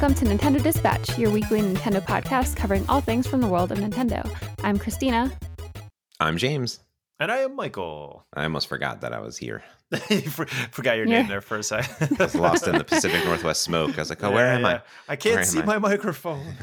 [0.00, 3.78] Welcome to Nintendo Dispatch, your weekly Nintendo podcast covering all things from the world of
[3.78, 4.24] Nintendo.
[4.62, 5.28] I'm Christina.
[6.20, 6.78] I'm James.
[7.18, 8.24] And I am Michael.
[8.32, 9.64] I almost forgot that I was here.
[10.08, 11.22] you for, forgot your Yeah.
[11.22, 12.16] name there for a second.
[12.20, 13.98] I was lost in the Pacific Northwest smoke.
[13.98, 14.82] I was like, oh, where am yeah.
[15.08, 15.78] I can't Where see am I?
[15.78, 16.54] my microphone.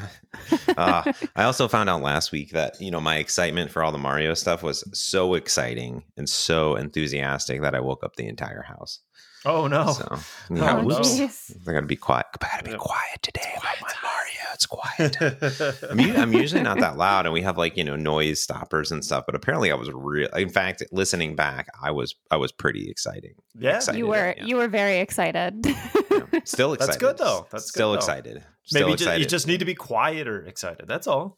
[0.77, 3.97] Uh, I also found out last week that, you know, my excitement for all the
[3.97, 9.01] Mario stuff was so exciting and so enthusiastic that I woke up the entire house.
[9.45, 9.91] Oh no.
[9.93, 10.17] So,
[10.49, 11.17] yeah, Oh, whoops.
[11.19, 11.67] jeez.
[11.67, 12.25] I gotta be quiet.
[12.41, 12.77] I gotta be Yeah.
[12.77, 14.03] quiet today about my quiet.
[14.03, 14.31] Mario.
[14.53, 15.81] It's quiet.
[15.91, 18.91] I'm, u- I'm usually not that loud, and we have like you know noise stoppers
[18.91, 19.25] and stuff.
[19.25, 20.29] But apparently, I was real.
[20.29, 23.35] In fact, listening back, I was I was pretty exciting.
[23.59, 23.75] yeah.
[23.77, 23.97] Excited.
[23.99, 24.45] You were yeah.
[24.45, 25.65] you were very excited.
[25.65, 26.39] Yeah.
[26.45, 26.93] Still excited.
[26.93, 27.47] That's good, though.
[27.51, 27.97] That's good, still though.
[27.97, 28.43] excited.
[28.63, 29.19] Still Maybe excited.
[29.21, 30.87] you just need to be quiet or excited.
[30.87, 31.37] That's all.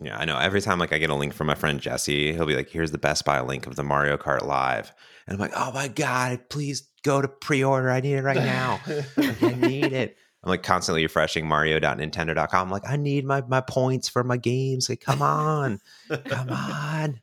[0.00, 0.36] Yeah, I know.
[0.36, 2.90] Every time like I get a link from my friend Jesse, he'll be like, "Here's
[2.90, 4.92] the Best Buy link of the Mario Kart Live,"
[5.26, 7.90] and I'm like, "Oh my god, please go to pre-order.
[7.90, 8.80] I need it right now.
[9.16, 12.66] Like, I need it." I'm like constantly refreshing Mario.Nintendo.com.
[12.66, 14.88] I'm like, I need my my points for my games.
[14.88, 15.80] Like, come on,
[16.26, 17.20] come on,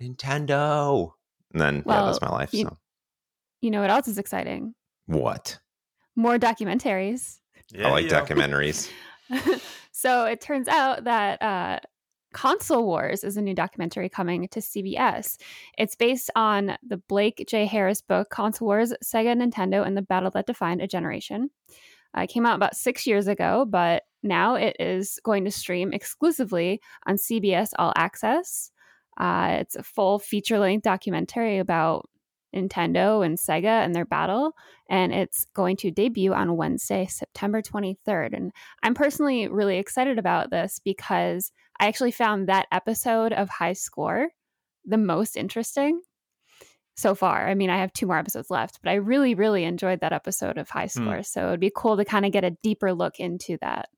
[0.00, 1.12] Nintendo.
[1.52, 2.54] And then yeah, Well, that's my life.
[2.54, 2.78] you- so
[3.60, 4.74] you know what else is exciting?
[5.06, 5.58] what?
[6.16, 7.38] More documentaries.
[7.72, 8.20] Yeah, I like yeah.
[8.24, 8.90] documentaries.
[9.92, 11.80] so it turns out that uh,
[12.34, 15.38] Console Wars is a new documentary coming to CBS.
[15.78, 17.64] It's based on the Blake J.
[17.64, 21.48] Harris book, Console Wars, Sega, Nintendo, and the Battle That Defined a Generation.
[22.16, 25.92] Uh, it came out about six years ago, but now it is going to stream
[25.92, 28.72] exclusively on CBS All Access.
[29.16, 32.08] Uh, it's a full feature length documentary about
[32.54, 34.52] Nintendo and Sega and their battle,
[34.88, 38.32] and it's going to debut on Wednesday, September 23rd.
[38.32, 43.72] And I'm personally really excited about this because I actually found that episode of High
[43.72, 44.28] Score
[44.84, 46.00] the most interesting
[46.96, 47.48] so far.
[47.48, 50.58] I mean, I have two more episodes left, but I really, really enjoyed that episode
[50.58, 51.22] of High Score.
[51.24, 53.88] So it'd be cool to kind of get a deeper look into that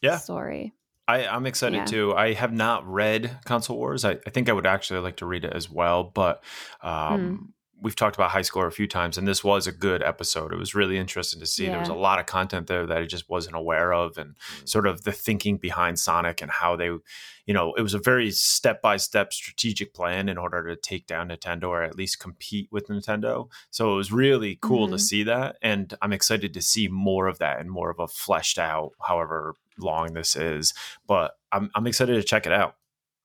[0.00, 0.16] Yeah.
[0.16, 0.72] story.
[1.06, 1.84] I, I'm excited Yeah.
[1.86, 2.14] too.
[2.14, 4.04] I have not read Console Wars.
[4.04, 6.42] I, I think I would actually like to read it as well, but
[6.80, 6.86] Hmm.
[6.88, 10.52] um, we've talked about High Score a few times, and this was a good episode.
[10.52, 11.68] It was really interesting to see.
[11.68, 14.86] There was a lot of content there that I just wasn't aware of, and sort
[14.86, 18.82] of the thinking behind Sonic and how they, you know, it was a very step
[18.82, 22.88] by step strategic plan in order to take down Nintendo or at least compete with
[22.88, 23.48] Nintendo.
[23.70, 25.00] So it was really cool to Mhm.
[25.00, 28.58] see that, and I'm excited to see more of that and more of a fleshed
[28.58, 30.74] out, however long this is.
[31.06, 32.74] But I'm I'm excited to check it out.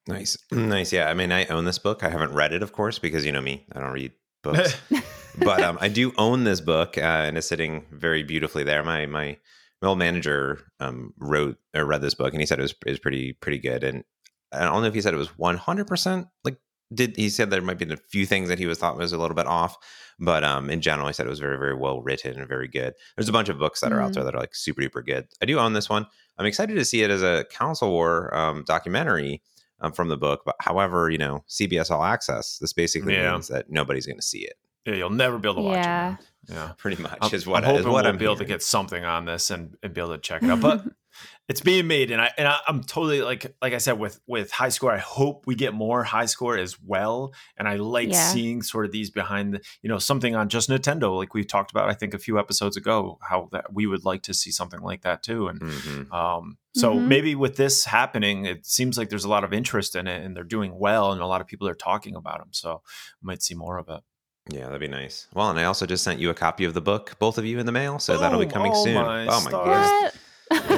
[0.08, 0.92] Nice, nice.
[0.94, 2.04] Yeah, I mean, I own this book.
[2.04, 3.66] I haven't read it, of course, because you know me.
[3.74, 4.12] I don't read
[4.44, 4.76] books.
[5.40, 8.84] but um, I do own this book, uh, and it's sitting very beautifully there.
[8.84, 9.38] My my,
[9.82, 13.00] my old manager um, wrote or read this book, and he said it was is
[13.00, 13.84] pretty pretty good.
[13.84, 14.04] And
[14.52, 16.58] I don't know if he said it was one hundred percent like.
[16.94, 19.18] Did he said there might be a few things that he was thought was a
[19.18, 19.78] little bit off,
[20.20, 22.94] but um, in general, he said it was very very well written and very good.
[23.18, 24.14] There's a bunch of books that are out Mhm.
[24.16, 25.26] there that are like super duper good.
[25.42, 26.06] I do own this one.
[26.38, 29.42] I'm excited to see it as a Console War um, documentary
[29.84, 30.42] um, from the book.
[30.46, 33.34] But however, you know, CBS All Access, this basically Yeah.
[33.34, 34.56] means that nobody's going to see it.
[34.86, 36.14] yeah, you'll never be able to watch Yeah.
[36.14, 36.18] it.
[36.50, 36.56] now.
[36.56, 36.72] Yeah.
[36.78, 38.46] Pretty much I'm, is what I'm I- hoping is what we'll I'm be able to
[38.46, 40.60] get something on this and, and be able to check it out.
[40.62, 40.84] But
[41.50, 44.52] it's being made, and I and I, I'm totally like like I said with with
[44.52, 44.92] high score.
[44.92, 47.34] I hope we get more high score as well.
[47.58, 48.30] And I like Yeah.
[48.32, 51.72] seeing sort of these behind the you know something on just Nintendo, like we talked
[51.72, 51.90] about.
[51.90, 55.02] I think a few episodes ago, how that we would like to see something like
[55.02, 55.48] that too.
[55.48, 56.14] And Mhm.
[56.14, 57.08] um, so Mhm.
[57.08, 60.36] maybe with this happening, it seems like there's a lot of interest in it, and
[60.36, 62.50] they're doing well, and a lot of people are talking about them.
[62.52, 62.82] So
[63.22, 64.02] we might see more of it.
[64.50, 65.28] Yeah, that'd be nice.
[65.34, 67.60] Well, and I also just sent you a copy of the book, both of you
[67.60, 68.96] in the mail, so that'll be coming Oh soon.
[68.96, 69.90] my oh my stars.
[69.90, 70.23] goodness!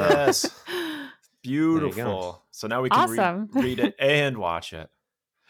[0.08, 0.18] What?
[0.18, 0.62] Yes.
[1.44, 2.44] Beautiful.
[2.52, 3.50] So now we can read- Awesome.
[3.54, 4.90] read, it and watch it.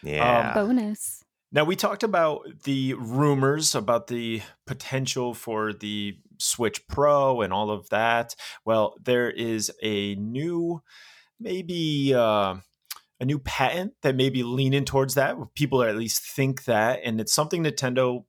[0.03, 0.53] Yeah.
[0.53, 1.23] Bonus.
[1.51, 7.71] Now we talked about the rumors about the potential for the Switch Pro and all
[7.71, 8.35] of that.
[8.65, 10.83] Well, there is a new,
[11.39, 12.55] maybe uh,
[13.19, 15.37] a new patent that may be leaning towards that.
[15.55, 18.25] People at least think that, and it's something Nintendo.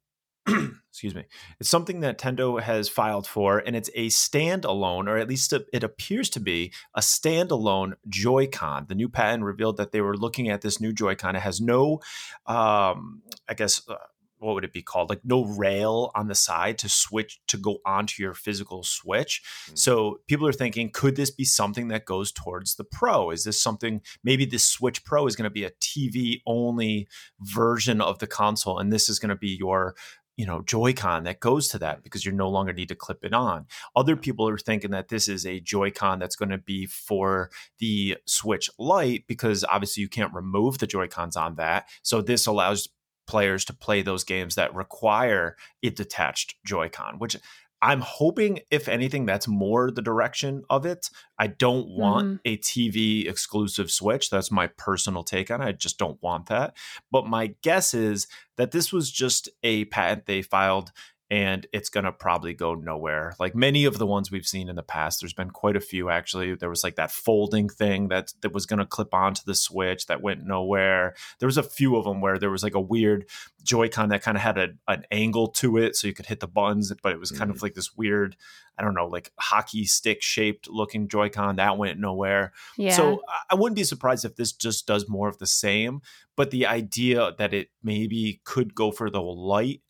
[0.90, 1.24] excuse me.
[1.60, 5.84] It's something that tendo has filed for, and it's a standalone, or at least it
[5.84, 8.86] appears to be a standalone Joy-Con.
[8.88, 11.36] The new patent revealed that they were looking at this new Joy-Con.
[11.36, 12.00] It has no,
[12.46, 13.96] um, I guess, uh,
[14.38, 15.10] what would it be called?
[15.10, 19.42] Like no rail on the side to switch to go onto your physical Switch.
[19.70, 19.78] Mm.
[19.78, 23.30] So people are thinking, could this be something that goes towards the Pro?
[23.30, 24.02] Is this something?
[24.22, 27.08] Maybe this Switch Pro is going to be a TV only
[27.40, 29.94] version of the console, and this is going to be your
[30.36, 33.32] you know joy-con that goes to that because you no longer need to clip it
[33.32, 33.66] on.
[33.94, 38.18] Other people are thinking that this is a joy-con that's going to be for the
[38.26, 41.88] switch lite because obviously you can't remove the joy-cons on that.
[42.02, 42.88] So this allows
[43.26, 47.36] players to play those games that require a detached joy-con which
[47.82, 51.10] I'm hoping, if anything, that's more the direction of it.
[51.38, 52.36] I don't want mm-hmm.
[52.46, 54.30] a TV exclusive Switch.
[54.30, 55.66] That's my personal take on it.
[55.66, 56.76] I just don't want that.
[57.10, 60.90] But my guess is that this was just a patent they filed
[61.28, 63.34] and it's going to probably go nowhere.
[63.40, 66.08] Like many of the ones we've seen in the past, there's been quite a few
[66.08, 66.54] actually.
[66.54, 70.06] There was like that folding thing that that was going to clip onto the Switch
[70.06, 71.14] that went nowhere.
[71.40, 73.28] There was a few of them where there was like a weird
[73.64, 76.46] Joy-Con that kind of had a, an angle to it so you could hit the
[76.46, 77.56] buttons, but it was kind mm.
[77.56, 78.36] of like this weird,
[78.78, 82.52] I don't know, like hockey stick shaped looking Joy-Con that went nowhere.
[82.76, 82.92] Yeah.
[82.92, 86.02] So I wouldn't be surprised if this just does more of the same,
[86.36, 89.82] but the idea that it maybe could go for the Lite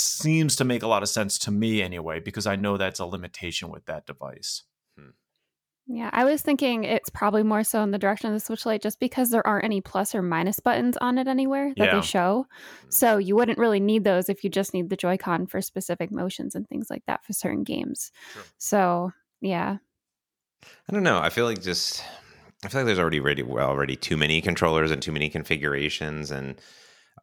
[0.00, 3.06] seems to make a lot of sense to me anyway, because I know that's a
[3.06, 4.62] limitation with that device.
[4.98, 5.10] Hmm.
[5.86, 8.82] Yeah, I was thinking it's probably more so in the direction of the Switch Lite
[8.82, 11.94] just because there aren't any plus or minus buttons on it anywhere that yeah.
[11.94, 12.46] they show.
[12.82, 12.90] Hmm.
[12.90, 16.54] So you wouldn't really need those if you just need the Joy-Con for specific motions
[16.54, 18.12] and things like that for certain games.
[18.32, 18.42] Sure.
[18.58, 19.78] So, yeah.
[20.88, 21.18] I don't know.
[21.18, 22.02] I feel like just
[22.64, 26.60] I feel like there's already already already too many controllers and too many configurations and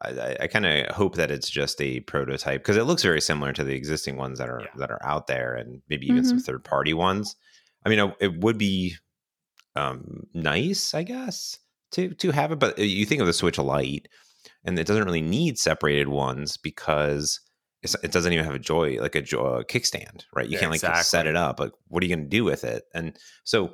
[0.01, 3.53] I, I kind of hope that it's just a prototype because it looks very similar
[3.53, 4.71] to the existing ones that are yeah.
[4.77, 6.29] that are out there, and maybe even mm-hmm.
[6.29, 7.35] some third party ones.
[7.85, 8.95] I mean, it would be
[9.75, 11.59] um, nice, I guess,
[11.91, 12.59] to to have it.
[12.59, 14.07] But uh, you think of the Switch Lite,
[14.63, 17.39] and it doesn't really need separated ones because
[17.83, 20.47] it doesn't even have a joy like a, joy, a kickstand, right?
[20.47, 21.03] You yeah, can't like exactly.
[21.03, 21.59] set it up.
[21.59, 22.83] Like, what are you going to do with it?
[22.93, 23.73] And so,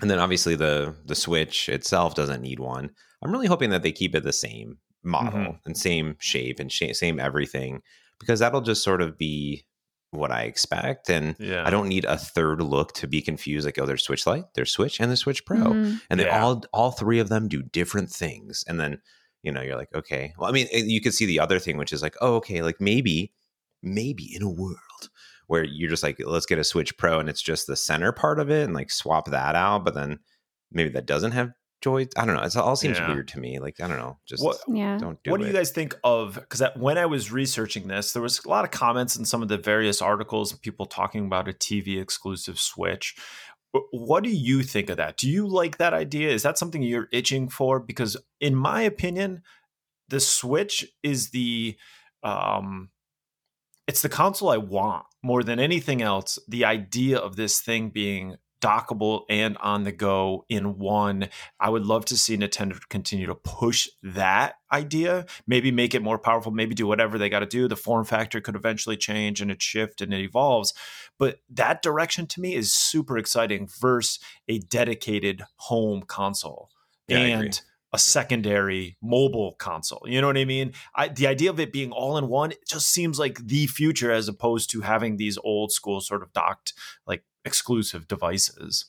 [0.00, 2.90] and then obviously the the Switch itself doesn't need one.
[3.22, 5.66] I'm really hoping that they keep it the same model mm-hmm.
[5.66, 7.82] and same shape and sh- same everything
[8.18, 9.64] because that'll just sort of be
[10.10, 11.10] what I expect.
[11.10, 11.66] And yeah.
[11.66, 13.66] I don't need a third look to be confused.
[13.66, 15.96] Like, oh, there's Switch Lite, there's Switch, and there's Switch Pro, mm-hmm.
[16.08, 16.42] and they yeah.
[16.42, 18.64] all all three of them do different things.
[18.66, 19.00] And then
[19.42, 21.92] you know you're like, okay, well, I mean, you could see the other thing, which
[21.92, 23.32] is like, oh, okay, like maybe
[23.82, 24.78] maybe in a world
[25.46, 28.38] where you're just like, let's get a Switch Pro, and it's just the center part
[28.38, 30.20] of it, and like swap that out, but then
[30.72, 31.50] maybe that doesn't have
[31.84, 32.08] joy.
[32.16, 32.42] I don't know.
[32.42, 33.12] It all seems yeah.
[33.12, 33.58] weird to me.
[33.58, 34.18] Like I don't know.
[34.26, 34.96] Just what, yeah.
[34.96, 35.44] don't do What it.
[35.44, 36.34] do you guys think of?
[36.34, 39.48] Because when I was researching this, there was a lot of comments in some of
[39.48, 43.14] the various articles and people talking about a TV exclusive Switch.
[43.90, 45.18] What do you think of that?
[45.18, 46.30] Do you like that idea?
[46.30, 47.80] Is that something you're itching for?
[47.80, 49.42] Because in my opinion,
[50.08, 51.76] the Switch is the
[52.22, 52.88] um
[53.86, 56.38] it's the console I want more than anything else.
[56.48, 61.28] The idea of this thing being dockable and on the go in one.
[61.60, 66.18] I would love to see Nintendo continue to push that idea, maybe make it more
[66.18, 67.68] powerful, maybe do whatever they got to do.
[67.68, 70.72] The form factor could eventually change and it shift and it evolves.
[71.18, 74.18] But that direction to me is super exciting versus
[74.48, 76.70] a dedicated home console.
[77.06, 77.60] Yeah, and
[77.92, 80.02] a secondary mobile console.
[80.06, 80.72] You know what I mean?
[80.96, 84.26] I, the idea of it being all in one just seems like the future as
[84.26, 86.72] opposed to having these old school sort of docked
[87.06, 88.86] like exclusive devices.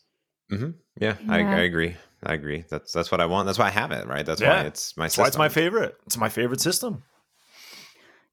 [0.51, 0.71] Mm-hmm.
[0.99, 1.33] Yeah, yeah.
[1.33, 1.95] I, I, agree.
[2.23, 2.65] I agree.
[2.69, 3.47] That's that's what I want.
[3.47, 4.07] That's why I have it.
[4.07, 4.25] Right.
[4.25, 4.61] That's yeah.
[4.61, 5.05] why it's my.
[5.05, 5.95] That's why it's my favorite.
[6.05, 7.03] It's my favorite system.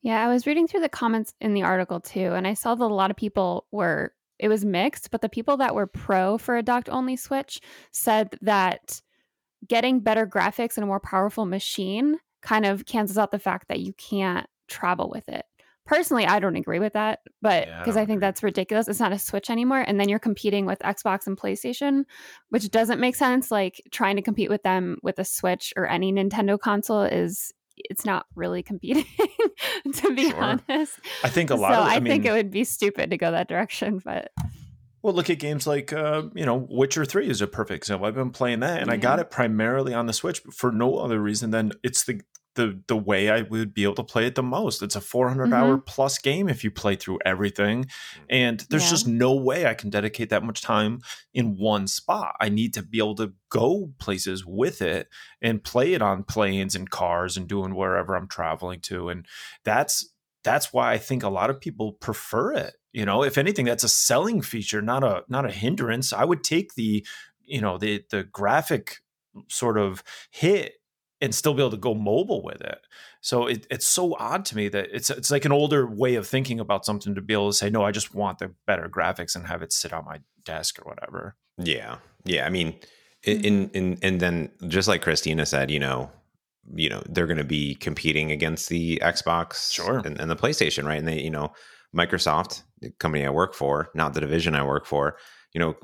[0.03, 2.85] Yeah, I was reading through the comments in the article too, and I saw that
[2.85, 4.13] a lot of people were.
[4.39, 7.61] It was mixed, but the people that were pro for a docked only Switch
[7.93, 9.01] said that
[9.69, 13.79] getting better graphics and a more powerful machine kind of cancels out the fact that
[13.79, 15.45] you can't travel with it.
[15.85, 18.87] Personally, I don't agree with that, but because yeah, I, I, think that's ridiculous.
[18.87, 19.81] It's not a Switch anymore.
[19.81, 22.05] And then you're competing with Xbox and PlayStation,
[22.51, 23.51] which doesn't make sense.
[23.51, 28.05] Like trying to compete with them with a Switch or any Nintendo console is it's
[28.05, 29.07] not really competing
[29.95, 30.41] to be sure.
[30.41, 31.01] honest.
[31.25, 33.17] I think a lot so of I, I mean, think it would be stupid to
[33.17, 34.31] go that direction, but
[35.03, 38.07] well, look at games like uh, you know Witcher Three is a perfect example.
[38.07, 38.95] I've been playing that, and yeah.
[38.95, 42.21] I got it primarily on the Switch for no other reason than it's the
[42.55, 44.83] the the way I would be able to play it the most.
[44.83, 45.53] It's a 400 mm-hmm.
[45.55, 47.87] hour plus game if you play through everything,
[48.29, 48.91] and there's yeah.
[48.91, 51.01] just no way I can dedicate that much time
[51.33, 52.37] in one spot.
[52.41, 55.09] I need to be able to go places with it
[55.41, 59.27] and play it on planes and cars and doing wherever I'm traveling to, and
[59.65, 60.13] that's
[60.45, 62.75] that's why I think a lot of people prefer it.
[62.93, 66.13] You know, if anything, that's a selling feature, not a not a hindrance.
[66.13, 67.07] I would take the
[67.41, 68.99] you know the the graphic
[69.49, 70.75] sort of hit
[71.23, 72.81] and still be able to go mobile with it.
[73.21, 76.27] So it, it's so odd to me that it's it's like an older way of
[76.27, 79.37] thinking about something to be able to say, no, I just want the better graphics
[79.37, 81.37] and have it sit on my desk or whatever.
[81.57, 82.45] Yeah, yeah.
[82.45, 82.75] I mean,
[83.25, 83.31] hmm.
[83.31, 86.11] in in and then just like Christina said, you know,
[86.75, 90.85] you know they're going to be competing against the Xbox, sure, and, and the PlayStation,
[90.85, 90.99] right?
[90.99, 91.53] And they, you know,
[91.97, 95.17] Microsoft, the company I work for, not the division I work for,
[95.53, 95.77] you know,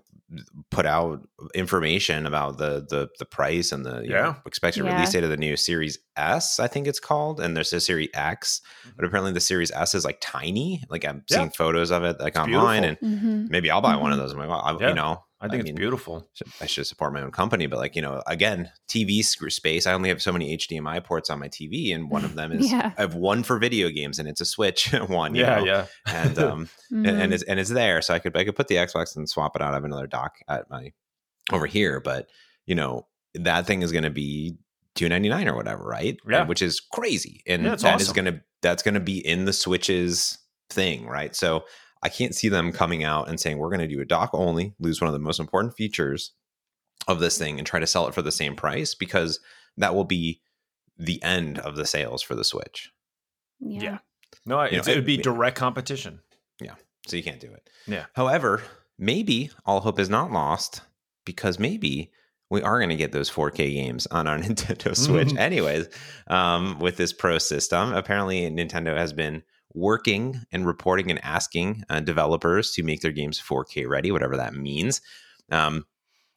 [0.71, 4.23] put out information about the the the price and the Yeah.
[4.23, 4.93] know, expected Yeah.
[4.95, 8.11] release date of the new Series S, I think it's called, and there's a Series
[8.15, 8.93] X, Mhm.
[8.97, 10.83] but apparently the Series S is like tiny.
[10.91, 11.39] Like I'm Yeah.
[11.39, 13.09] seeing photos of it like It's online, beautiful.
[13.09, 13.51] and Mhm.
[13.51, 14.23] maybe I'll buy one of Mhm.
[14.23, 14.33] those.
[14.33, 14.89] I'm like, well, I, Yeah.
[14.91, 16.29] you know, I think I it's mean, beautiful.
[16.61, 19.87] I should support my own company, but like you know, again, TV screw space.
[19.87, 22.71] I only have so many HDMI ports on my TV, and one of them is
[22.73, 22.93] Yeah.
[22.99, 25.35] I have one for video games, and it's a Switch one.
[25.37, 25.65] you Yeah, know?
[25.65, 25.87] yeah.
[26.07, 27.21] and um and, Mhm.
[27.23, 29.55] and it's and it's there, so I could I could put the Xbox and swap
[29.55, 29.71] it out.
[29.71, 30.93] I have another dock at my
[31.53, 32.29] over here, but
[32.67, 34.57] you know that thing is going to be
[34.97, 36.17] two ninety nine or whatever, right?
[36.29, 36.47] Yeah.
[36.47, 38.25] which is crazy, and Yeah, it's that is awesome.
[38.25, 41.35] going to that's going to be in the Switch's thing, right?
[41.37, 41.65] So
[42.03, 44.75] I can't see them coming out and saying we're going to do a dock only,
[44.79, 46.33] lose one of the most important features
[47.07, 49.41] of this thing, and try to sell it for the same price because
[49.77, 50.41] that will be
[50.99, 52.91] the end of the sales for the Switch.
[53.61, 53.83] yeah.
[53.83, 53.99] Yeah.
[54.45, 56.21] No, You know, it's, it would be it- direct competition.
[56.61, 56.75] Yeah.
[57.07, 57.69] So you can't do it.
[57.87, 58.07] Yeah.
[58.15, 58.63] However,
[58.99, 60.83] maybe all hope is not lost
[61.25, 62.11] because maybe
[62.51, 65.39] we are going to get those 4K games on our Nintendo Switch, Mhm.
[65.39, 65.89] anyways.
[66.27, 69.43] Um, with this Pro system, apparently Nintendo has been
[69.79, 74.55] working and reporting and asking uh, developers to make their games 4K ready, whatever that
[74.55, 75.01] means.
[75.51, 75.87] Um,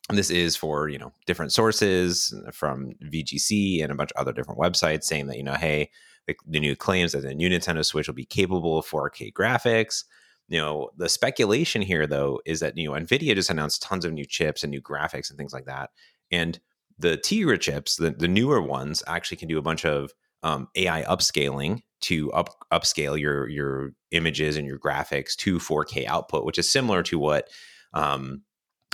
[0.09, 4.59] this is for you know different sources from VGC and a bunch of other different
[4.59, 5.89] websites saying that you know hey
[6.27, 10.03] the, the new claims that the new Nintendo Switch will be capable of 4K graphics.
[10.47, 14.13] You know the speculation here though is that you know Nvidia just announced tons of
[14.13, 15.91] new chips and new graphics and things like that,
[16.31, 16.59] and
[16.99, 21.03] the Tegra chips, the, the newer ones, actually can do a bunch of um, AI
[21.03, 26.69] upscaling to up upscale your your images and your graphics to 4K output, which is
[26.69, 27.49] similar to what
[27.93, 28.41] um,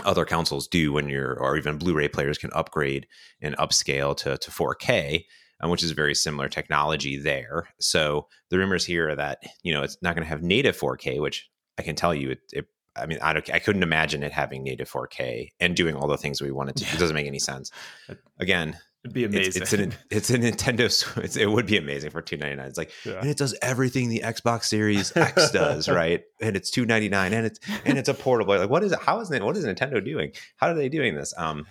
[0.06, 3.08] other consoles do when you're or even blu-ray players can upgrade
[3.42, 5.26] and upscale to, to 4k
[5.60, 7.68] um, which is very similar technology there.
[7.80, 11.20] So the rumors here are that you know it's not going to have native 4k
[11.20, 14.32] which i can tell you it, it i mean I, don't, I couldn't imagine it
[14.32, 17.40] having native 4k and doing all the things we wanted to it doesn't make any
[17.40, 17.72] sense.
[18.40, 19.62] Again It'd be it's, amazing.
[19.62, 23.20] it's, an, it's a nintendo it's, it would be amazing for 299 it's like Yeah.
[23.20, 26.24] and it does everything the Xbox Series X does, right?
[26.42, 28.58] And it's two ninety nine, and it's and it's a portable.
[28.58, 29.00] Like, what is it?
[29.00, 29.44] How is it?
[29.44, 30.32] What is Nintendo doing?
[30.58, 31.34] How are they doing this?
[31.38, 31.66] Um,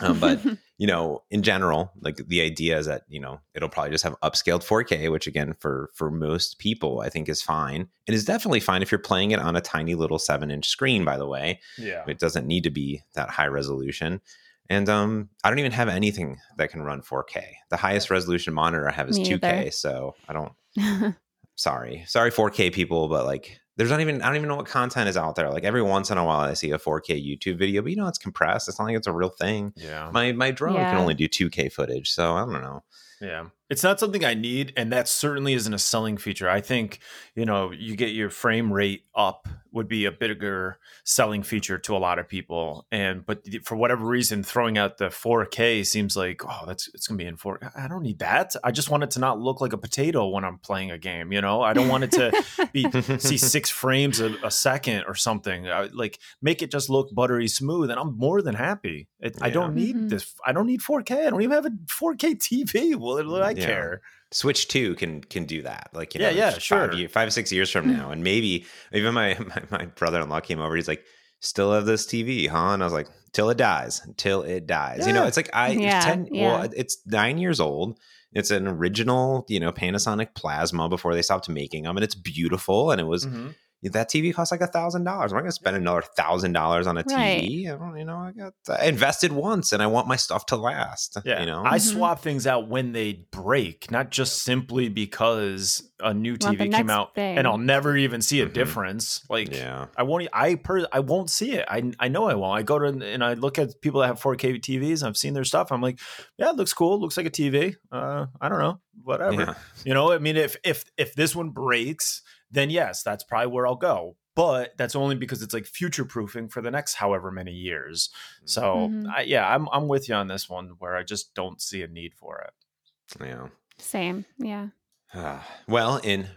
[0.00, 0.40] um, but
[0.78, 4.18] you know, in general, like the idea is that you know it'll probably just have
[4.20, 7.88] upscaled 4K, which again for for most people I think is fine.
[8.06, 11.04] It is definitely fine if you're playing it on a tiny little seven inch screen.
[11.04, 12.04] By the way, yeah.
[12.06, 14.20] it doesn't need to be that high resolution.
[14.68, 17.42] And um, I don't even have anything that can run 4K.
[17.70, 19.70] The highest resolution monitor I have is Me 2K, either.
[19.70, 20.52] so I don't
[21.58, 25.08] sorry sorry 4k people but like there's not even i don't even know what content
[25.08, 27.80] is out there like every once in a while i see a 4k youtube video
[27.80, 30.10] but you know it's compressed it's not like it's a real thing Yeah.
[30.12, 32.84] my my drone can only do 2k footage so i don't know
[33.22, 33.46] Yeah.
[33.68, 36.48] It's not something I need, and that certainly isn't a selling feature.
[36.48, 37.00] I think,
[37.34, 41.94] you know, you get your frame rate up would be a bigger selling feature to
[41.94, 42.86] a lot of people.
[42.90, 47.18] And but for whatever reason, throwing out the 4K seems like, oh, that's it's gonna
[47.18, 48.54] be in 4 I don't need that.
[48.64, 51.30] I just want it to not look like a potato when I'm playing a game,
[51.30, 51.60] you know?
[51.60, 52.86] I don't want it to be
[53.18, 55.68] see six frames a, a second or something.
[55.68, 59.08] I, like make it just look buttery smooth, and I'm more than happy.
[59.20, 60.08] It, I don't need Mhm.
[60.08, 60.34] this.
[60.46, 61.26] I don't need 4K.
[61.26, 62.94] I don't even have a 4K TV.
[62.94, 63.22] Well, what
[63.55, 63.66] do I Yeah.
[63.66, 64.00] care?
[64.32, 66.92] switch 2 can can do that like you Yeah, know yeah, five, sure.
[66.92, 70.74] ye- five six years from now and maybe even my, my my brother-in-law came over
[70.74, 71.04] he's like
[71.38, 75.06] still have this tv huh and i was like till it dies until it dies
[75.06, 76.42] you know it's like i Yeah, it's 10 yeah.
[76.58, 77.98] well it's nine years old
[78.32, 82.90] it's an original you know panasonic plasma before they stopped making them and it's beautiful
[82.90, 83.54] and it was Mhm.
[83.82, 85.30] That TV costs like a thousand dollars.
[85.32, 87.68] I'm not gonna spend another thousand dollars on a TV.
[87.68, 90.56] I don't, you know, I got I invested once, and I want my stuff to
[90.56, 91.18] last.
[91.24, 91.92] Yeah, you know, I Mhm.
[91.92, 96.90] swap things out when they break, not just simply because a new Want TV came
[96.90, 97.38] out thing.
[97.38, 98.52] and I'll never even see a Mhm.
[98.54, 99.20] difference.
[99.30, 100.24] Like yeah, I won't.
[100.24, 100.86] e, I per.
[100.92, 101.64] I won't see it.
[101.68, 102.58] I I know I won't.
[102.58, 105.02] I go to and I look at people that have 4K TVs.
[105.06, 105.70] I've seen their stuff.
[105.70, 106.00] I'm like,
[106.38, 106.94] yeah, it looks cool.
[106.96, 107.76] It looks like a TV.
[107.92, 109.32] Uh, I don't know, whatever.
[109.40, 109.54] yeah,
[109.84, 113.66] You know, I mean, if if if this one breaks, then yes, that's probably where
[113.66, 114.16] I'll go.
[114.34, 118.10] But that's only because it's like future proofing for the next however many years.
[118.44, 119.08] So Mhm.
[119.08, 121.88] I, yeah, I'm I'm with you on this one where I just don't see a
[121.88, 123.24] need for it.
[123.24, 123.48] yeah.
[123.78, 124.24] Same.
[124.38, 124.68] Yeah.
[125.14, 126.28] Ah, well, in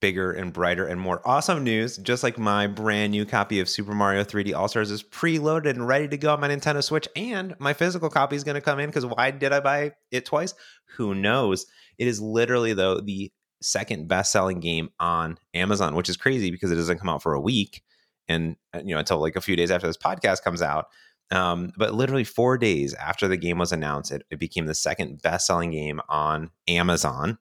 [0.00, 3.94] bigger and brighter and more awesome news, just like my brand new copy of Super
[3.94, 7.54] Mario 3D All Stars is preloaded and ready to go on my Nintendo Switch, and
[7.58, 10.52] my physical copy is going to come in because why did I buy it twice?
[10.96, 11.64] Who knows?
[11.96, 13.32] It is literally though the
[13.66, 17.40] second best-selling game on Amazon, which is crazy because it doesn't come out for a
[17.40, 17.82] week,
[18.28, 20.86] and uh, you know until like a few days after this podcast comes out.
[21.30, 25.20] Um, but literally four days after the game was announced, it, it became the second
[25.22, 27.38] best-selling game on Amazon.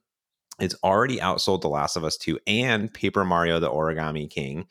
[0.59, 4.65] It's already outsold The Last of Us 2 and Paper Mario: The Origami King.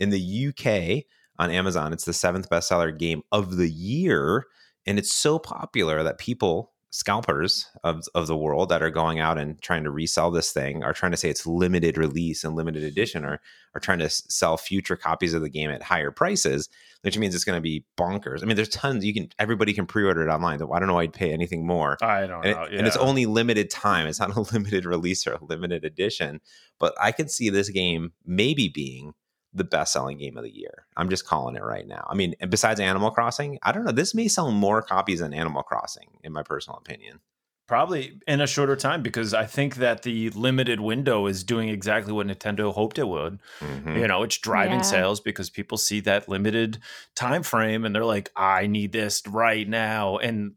[0.00, 1.04] In the UK,
[1.38, 1.92] on Amazon.
[1.92, 4.44] It's the seventh bestseller game of the year,
[4.86, 9.38] and it's so popular that people scalpers of, of the world that are going out
[9.38, 12.82] and trying to resell this thing are trying to say it's limited release and limited
[12.82, 13.40] edition or
[13.74, 16.68] are trying to sell future copies of the game at higher prices
[17.00, 19.86] which means it's going to be bonkers i mean there's tons you can everybody can
[19.86, 22.62] pre-order it online i don't know why i'd pay anything more i don't and know
[22.62, 22.78] it, yeah.
[22.78, 26.42] and it's only limited time it's not a limited release or a limited edition
[26.78, 29.14] but i can see this game maybe being
[29.54, 30.86] the best selling game of the year.
[30.96, 32.06] I'm just calling it right now.
[32.08, 33.92] I mean, besides Animal Crossing, I don't know.
[33.92, 37.20] This may sell more copies than Animal Crossing, in my personal opinion.
[37.68, 42.12] Probably in a shorter time because I think that the limited window is doing exactly
[42.12, 43.38] what Nintendo hoped it would.
[43.60, 43.96] Mm-hmm.
[43.96, 44.82] You know, it's driving yeah.
[44.82, 46.80] sales because people see that limited
[47.14, 50.54] time frame and they're like, "I need this right now." And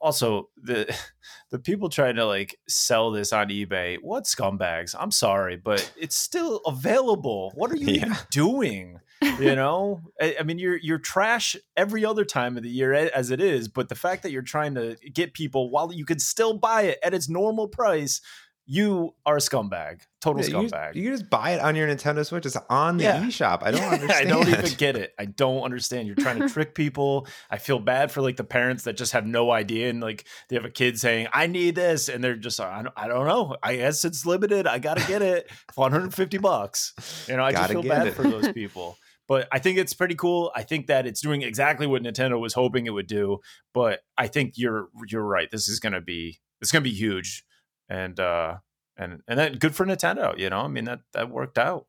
[0.00, 0.94] also the
[1.50, 4.94] the people trying to like sell this on eBay, what scumbags?
[4.98, 7.52] I'm sorry, but it's still available.
[7.54, 8.06] What are you yeah.
[8.06, 9.00] even doing?
[9.40, 13.30] You know, I, I, mean, you're you're trash every other time of the year as
[13.30, 16.54] it is, but the fact that you're trying to get people while you can still
[16.54, 18.20] buy it at its normal price
[18.68, 20.96] you are a scumbag, total yeah, scumbag.
[20.96, 22.44] You, you, just buy it on your Nintendo Switch.
[22.46, 23.22] It's on the yeah.
[23.22, 23.62] eShop.
[23.62, 24.26] I don't understand.
[24.26, 25.14] I don't even get it.
[25.18, 26.08] I don't understand.
[26.08, 27.28] You're trying to trick people.
[27.48, 30.56] I feel bad for like the parents that just have no idea and like they
[30.56, 33.56] have a kid saying, "I need this," and they're just, "I don't, I don't know.
[33.62, 34.66] I guess it's limited.
[34.66, 35.48] I gotta get it.
[35.74, 38.14] 150 bucks." You know, I just feel bad it.
[38.14, 38.98] for those people.
[39.28, 40.52] But I think it's pretty cool.
[40.54, 43.38] I think that it's doing exactly what Nintendo was hoping it would do.
[43.72, 45.50] But I think you're you're right.
[45.50, 47.44] This is gonna be it's gonna be huge
[47.88, 48.56] and uh
[48.96, 50.60] and and then good for Nintendo, you know.
[50.60, 51.86] I mean that that worked out.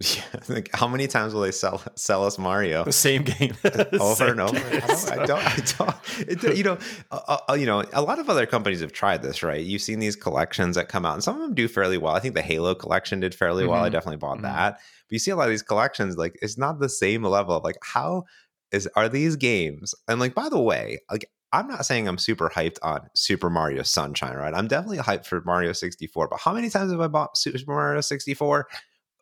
[0.00, 2.84] Yeah, like how many times will they sell sell us Mario?
[2.84, 3.54] The same game
[4.00, 4.58] over same and over.
[4.58, 5.10] I don't.
[5.10, 5.40] I don't.
[5.40, 6.78] I don't it, you know,
[7.10, 9.64] uh, uh, you know, a lot of other companies have tried this, right?
[9.64, 12.14] You've seen these collections that come out, and some of them do fairly well.
[12.14, 13.72] I think the Halo collection did fairly mm-hmm.
[13.72, 13.82] well.
[13.82, 13.92] I mm-hmm.
[13.92, 14.44] definitely bought mm-hmm.
[14.44, 14.74] that.
[14.74, 17.64] But you see a lot of these collections, like it's not the same level of
[17.64, 18.24] like how
[18.70, 19.94] is are these games?
[20.06, 23.82] And like by the way, like I'm not saying I'm super hyped on Super Mario
[23.82, 24.52] Sunshine, right?
[24.54, 28.00] I'm definitely hyped for Mario 64, but how many times have I bought Super Mario
[28.00, 28.68] 64?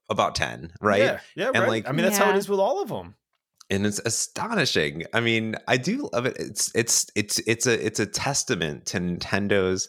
[0.09, 1.01] About 10, right?
[1.01, 1.69] Yeah, yeah and right.
[1.69, 2.27] like I mean that's yeah.
[2.27, 3.17] how it is with all of them.
[3.69, 5.05] And it's astonishing.
[5.13, 6.37] I mean, I do love it.
[6.39, 9.89] It's it's it's it's a it's a testament to Nintendo's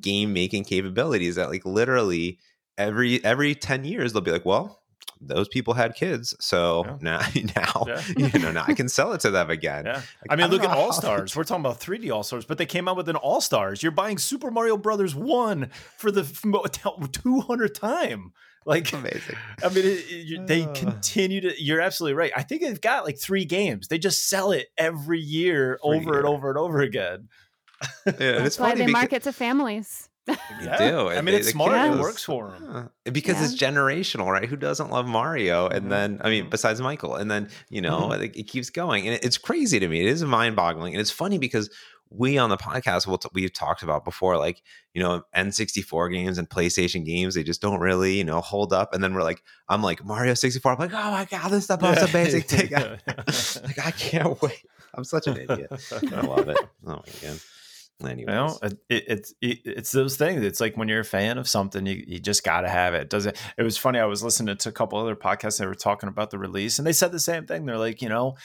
[0.00, 2.38] game making capabilities that like literally
[2.78, 4.82] every every 10 years they'll be like, well,
[5.20, 6.96] those people had kids, so yeah.
[7.00, 7.18] now
[7.56, 8.02] now yeah.
[8.16, 9.86] you know now I can sell it to them again.
[9.86, 9.94] Yeah.
[9.94, 11.34] Like, I mean, I look at All Stars.
[11.34, 13.82] We're talking about 3D All Stars, but they came out with an All Stars.
[13.82, 18.32] You're buying Super Mario Brothers one for the 200th time.
[18.64, 19.36] Like amazing.
[19.64, 20.72] I mean, it, it, they ah.
[20.72, 21.62] continue to.
[21.62, 22.32] You're absolutely right.
[22.36, 23.88] I think they've got like three games.
[23.88, 26.18] They just sell it every year, every over year.
[26.18, 27.28] and over and over again.
[28.06, 30.78] Yeah, That's why they market to families yeah.
[30.78, 31.08] do.
[31.08, 31.94] I mean, they, it's smart.
[31.94, 33.44] It works for them because yeah.
[33.44, 34.48] it's generational, right?
[34.48, 35.68] Who doesn't love Mario?
[35.68, 35.88] And mm-hmm.
[35.90, 38.22] then, I mean, besides Michael, and then you know, mm-hmm.
[38.22, 40.00] it, it, keeps going, and it, it's crazy to me.
[40.00, 41.70] It is mind-boggling, and it's funny because
[42.10, 44.62] we on the podcast will t- we've talked about before, like
[44.94, 48.94] you know, N64 games and PlayStation games, they just don't really you know hold up.
[48.94, 50.72] And then we're like, I'm like Mario 64.
[50.72, 52.70] I'm like, oh my god, this stuff is the most amazing thing.
[53.64, 54.64] like I can't wait.
[54.94, 55.70] I'm such an idiot.
[55.92, 56.58] I love it.
[56.86, 57.40] Oh my god.
[58.02, 58.18] Anyways.
[58.20, 60.42] You know, it, it's it, it's those things.
[60.42, 63.08] It's like when you're a fan of something, you, you just got to have it.
[63.08, 63.40] Does it?
[63.56, 63.98] It was funny.
[63.98, 66.86] I was listening to a couple other podcasts that were talking about the release, and
[66.86, 67.64] they said the same thing.
[67.64, 68.36] They're like, you know,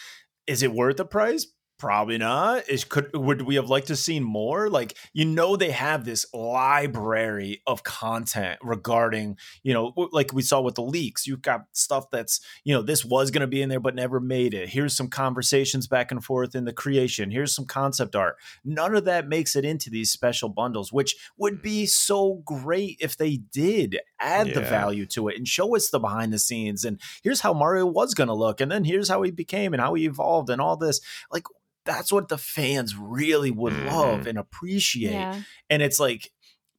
[0.48, 1.48] is it worth the price?
[1.82, 2.70] Probably not.
[2.70, 4.70] Is could would we have liked to seen more?
[4.70, 10.62] Like you know they have this library of content regarding you know like we saw
[10.62, 11.26] with the leaks.
[11.26, 14.20] You've got stuff that's you know this was going to be in there but never
[14.20, 14.70] made it.
[14.70, 17.32] Here's some conversations back and forth in the creation.
[17.32, 18.36] Here's some concept art.
[18.63, 23.17] None of that makes it into these special bundles, which would be so great if
[23.17, 24.54] they did add yeah.
[24.54, 27.88] the value to it and show us the behind the scenes and here's how Mario
[27.88, 30.62] was going to look and then here's how he became and how he evolved and
[30.62, 31.02] all this.
[31.32, 31.46] Like
[31.86, 33.88] that's what the fans really would mm-hmm.
[33.88, 35.12] love and appreciate.
[35.12, 35.41] Yeah.
[35.70, 36.32] And it's like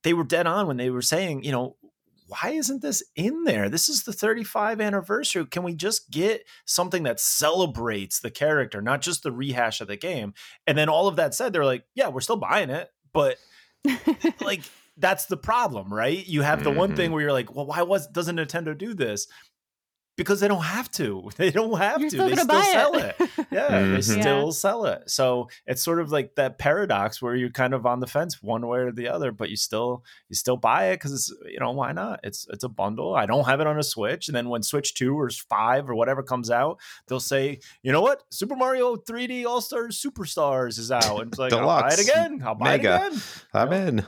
[0.02, 1.76] they were dead on when they were saying, you know,
[2.28, 3.68] why isn't this in there?
[3.68, 5.44] This is the 35 anniversary.
[5.46, 9.96] Can we just get something that celebrates the character, not just the rehash of the
[9.96, 10.32] game?
[10.66, 13.36] And then all of that said, they're like, yeah, we're still buying it, but
[14.40, 14.62] like
[14.96, 16.26] that's the problem, right?
[16.26, 16.78] You have the mm-hmm.
[16.78, 17.14] one thing mm-hmm.
[17.14, 19.26] where you're like, well, why was doesn't Nintendo do this?
[20.16, 21.30] Because they don't have to.
[21.36, 22.16] They don't have You're to.
[22.16, 23.16] Still they still sell it.
[23.18, 23.30] it.
[23.50, 23.94] Yeah, mm-hmm.
[23.94, 24.50] they still yeah.
[24.50, 25.10] sell it.
[25.10, 28.66] So it's sort of like that paradox where you're kind of on the fence one
[28.66, 31.72] way or the other, but you still you still buy it because it's you know
[31.72, 32.20] why not?
[32.22, 33.14] It's it's a bundle.
[33.14, 35.94] I don't have it on a Switch, and then when Switch Two or Five or
[35.94, 40.92] whatever comes out, they'll say, you know what, Super Mario 3D All Stars Superstars is
[40.92, 42.42] out, and it's like I'll buy it again.
[42.44, 43.06] I'll buy Mega.
[43.06, 43.22] it again.
[43.54, 44.06] I'm in.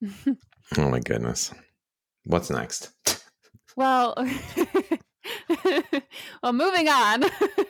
[0.78, 1.52] oh my goodness.
[2.24, 2.92] What's next?
[3.80, 4.14] Well,
[6.42, 7.24] well, moving on.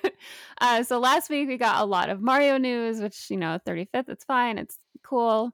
[0.61, 4.09] uh, so last week we got a lot of Mario news, which you know, 35th.
[4.09, 4.59] It's fine.
[4.59, 5.53] It's cool.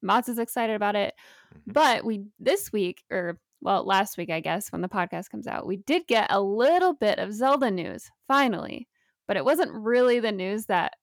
[0.00, 1.12] Mott's is excited about it.
[1.54, 1.72] Mm-hmm.
[1.72, 5.66] But we this week, or well, last week, I guess, when the podcast comes out,
[5.66, 8.88] we did get a little bit of Zelda news finally.
[9.26, 10.94] But it wasn't really the news that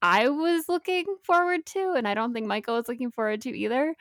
[0.00, 3.94] I was looking forward to, and I don't think Michael was looking forward to either.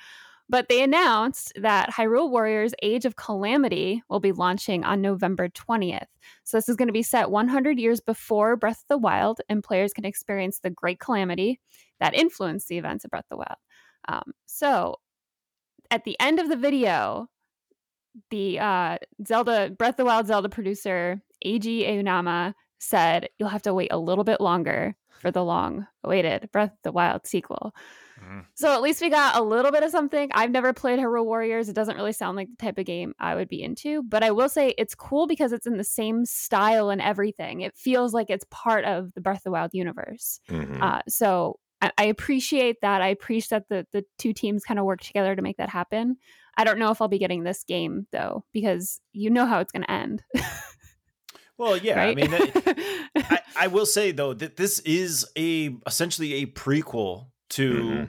[0.47, 6.05] But they announced that Hyrule Warriors Age of Calamity will be launching on November 20th.
[6.43, 9.63] So this is going to be set 100 years before Breath of the Wild, and
[9.63, 11.59] players can experience the Great Calamity
[11.99, 13.57] that influenced the events of Breath of the Wild.
[14.07, 14.97] Um, so
[15.89, 17.27] at the end of the video,
[18.29, 23.73] the uh, Zelda Breath of the Wild Zelda producer Eiji Aonuma said you'll have to
[23.73, 27.73] wait a little bit longer for the long awaited Breath of the Wild sequel.
[28.25, 28.45] Mm.
[28.55, 30.29] So at least we got a little bit of something.
[30.33, 31.69] I've never played Hyrule Warriors.
[31.69, 34.31] It doesn't really sound like the type of game I would be into, but I
[34.31, 37.61] will say it's cool because it's in the same style and everything.
[37.61, 40.39] It feels like it's part of the Breath of the Wild universe.
[40.49, 40.81] Mm-hmm.
[40.81, 43.01] Uh, so I, I appreciate that.
[43.01, 46.17] I appreciate that the, the two teams kind of work together to make that happen.
[46.57, 49.71] I don't know if I'll be getting this game though, because you know how it's
[49.71, 50.23] going to end.
[51.57, 52.17] Well, yeah, right?
[52.21, 52.75] I mean,
[53.15, 58.03] I, I, will say though that this is a essentially a prequel to mm-hmm.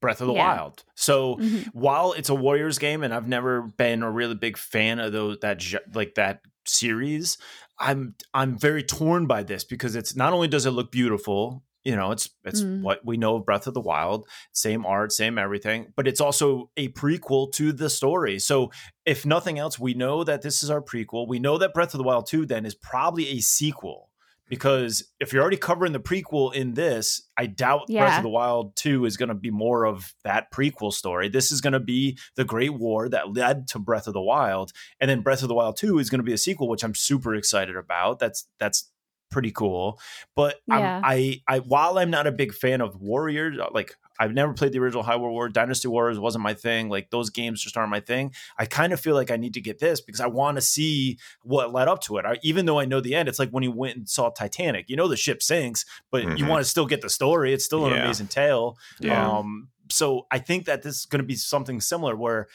[0.00, 0.56] Breath of the yeah.
[0.56, 0.84] Wild.
[0.94, 1.70] So mm-hmm.
[1.72, 5.38] while it's a Warriors game, and I've never been a really big fan of those
[5.40, 7.38] that like that series,
[7.78, 11.96] I'm I'm very torn by this because it's not only does it look beautiful, you
[11.96, 12.82] know, it's it's mm.
[12.82, 16.70] what we know of Breath of the Wild, same art, same everything, but it's also
[16.76, 18.38] a prequel to the story.
[18.38, 18.72] So
[19.04, 21.28] if nothing else, we know that this is our prequel.
[21.28, 24.10] We know that Breath of the Wild 2 then is probably a sequel
[24.48, 28.04] because if you're already covering the prequel in this, I doubt yeah.
[28.04, 31.28] Breath of the Wild 2 is going to be more of that prequel story.
[31.28, 34.72] This is going to be the Great War that led to Breath of the Wild,
[35.00, 36.94] and then Breath of the Wild 2 is going to be a sequel, which I'm
[36.94, 38.18] super excited about.
[38.18, 38.90] That's that's
[39.30, 39.98] pretty cool.
[40.34, 41.00] But yeah.
[41.02, 44.72] I, I, while I'm not a big fan of Warriors, uh, like I've never played
[44.72, 45.30] the original High War.
[45.30, 45.48] War.
[45.48, 46.88] Dynasty Warriors wasn't my thing.
[46.88, 48.32] Like those games just aren't my thing.
[48.58, 51.18] I kind of feel like I need to get this because I want to see
[51.42, 52.24] what led up to it.
[52.24, 54.88] I, even though I know the end, it's like when you went and saw Titanic.
[54.88, 56.36] You know the ship sinks, but mm-hmm.
[56.36, 57.52] you want to still get the story.
[57.52, 58.04] It's still an yeah.
[58.04, 58.78] amazing tale.
[59.00, 59.38] Yeah.
[59.38, 62.48] Um, so I think that this is going to be something similar where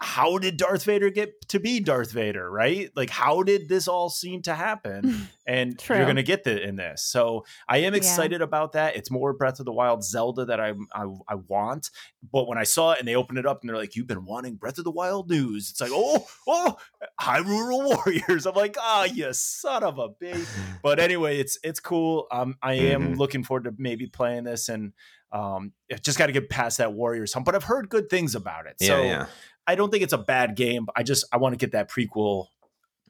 [0.00, 2.90] how did Darth Vader get to be Darth Vader, right?
[2.96, 5.28] Like, how did this all seem to happen?
[5.46, 5.96] And True.
[5.96, 7.02] you're going to get that in this.
[7.02, 8.44] So I am excited yeah.
[8.44, 8.96] about that.
[8.96, 11.90] It's more Breath of the Wild Zelda that I, I, I want.
[12.32, 14.24] But when I saw it and they opened it up and they're like, "You've been
[14.24, 16.76] wanting Breath of the Wild news," it's like, "Oh, oh,
[17.20, 20.46] Hyrule Warriors." I'm like, "Ah, oh, you son of a bitch."
[20.82, 22.26] but anyway, it's it's cool.
[22.30, 23.14] Um, I am mm-hmm.
[23.14, 24.92] looking forward to maybe playing this and
[25.32, 27.44] um, just got to get past that Warriors hump.
[27.44, 28.76] But I've heard good things about it.
[28.80, 29.26] So yeah.
[29.66, 30.86] I don't think it's a bad game.
[30.94, 32.46] I just I want to get that prequel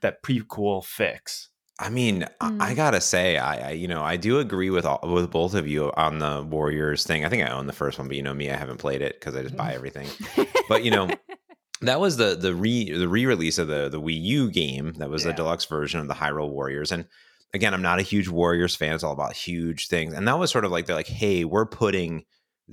[0.01, 1.49] that prequel fix.
[1.79, 2.29] I mean, mm.
[2.41, 2.77] I, I, mm.
[2.77, 5.93] gotta say, I, I, you know I do agree with all, with both of you
[5.97, 7.25] on the Warriors thing.
[7.25, 9.19] I think I own the first one, but you know me, I haven't played it
[9.19, 10.09] because I just buy everything.
[10.69, 11.11] but you know,
[11.81, 14.93] that was the the re the re release of the the Wii U game.
[14.95, 15.33] That was yeah.
[15.33, 16.93] the deluxe version of the Hyrule Warriors.
[16.93, 17.07] And
[17.53, 18.95] again, I'm not a huge Warriors fan.
[18.95, 20.15] It's all about huge things.
[20.15, 22.25] And that was sort of like they're like, hey, we're putting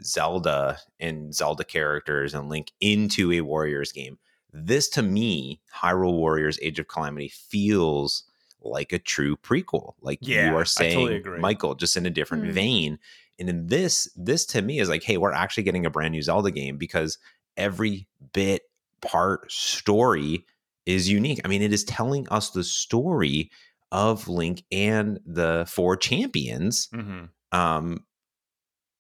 [0.04, 4.18] Zelda and Zelda characters and Link into a Warriors game.
[4.54, 8.24] This to me, Hyrule Warriors Age of Calamity feels
[8.62, 9.94] like a true prequel.
[10.02, 12.52] Like yeah, you are saying, totally Michael, just in a different mm.
[12.52, 13.00] vein.
[13.40, 16.22] And in this, this to me is like, hey, we're actually getting a brand new
[16.22, 17.18] Zelda game because
[17.58, 18.64] every bit,
[19.02, 20.46] part, story
[20.86, 21.42] is unique.
[21.44, 23.50] I mean, it is telling us the story
[23.92, 26.88] of Link and the four champions.
[26.94, 27.58] Mm-hmm.
[27.58, 28.06] Um,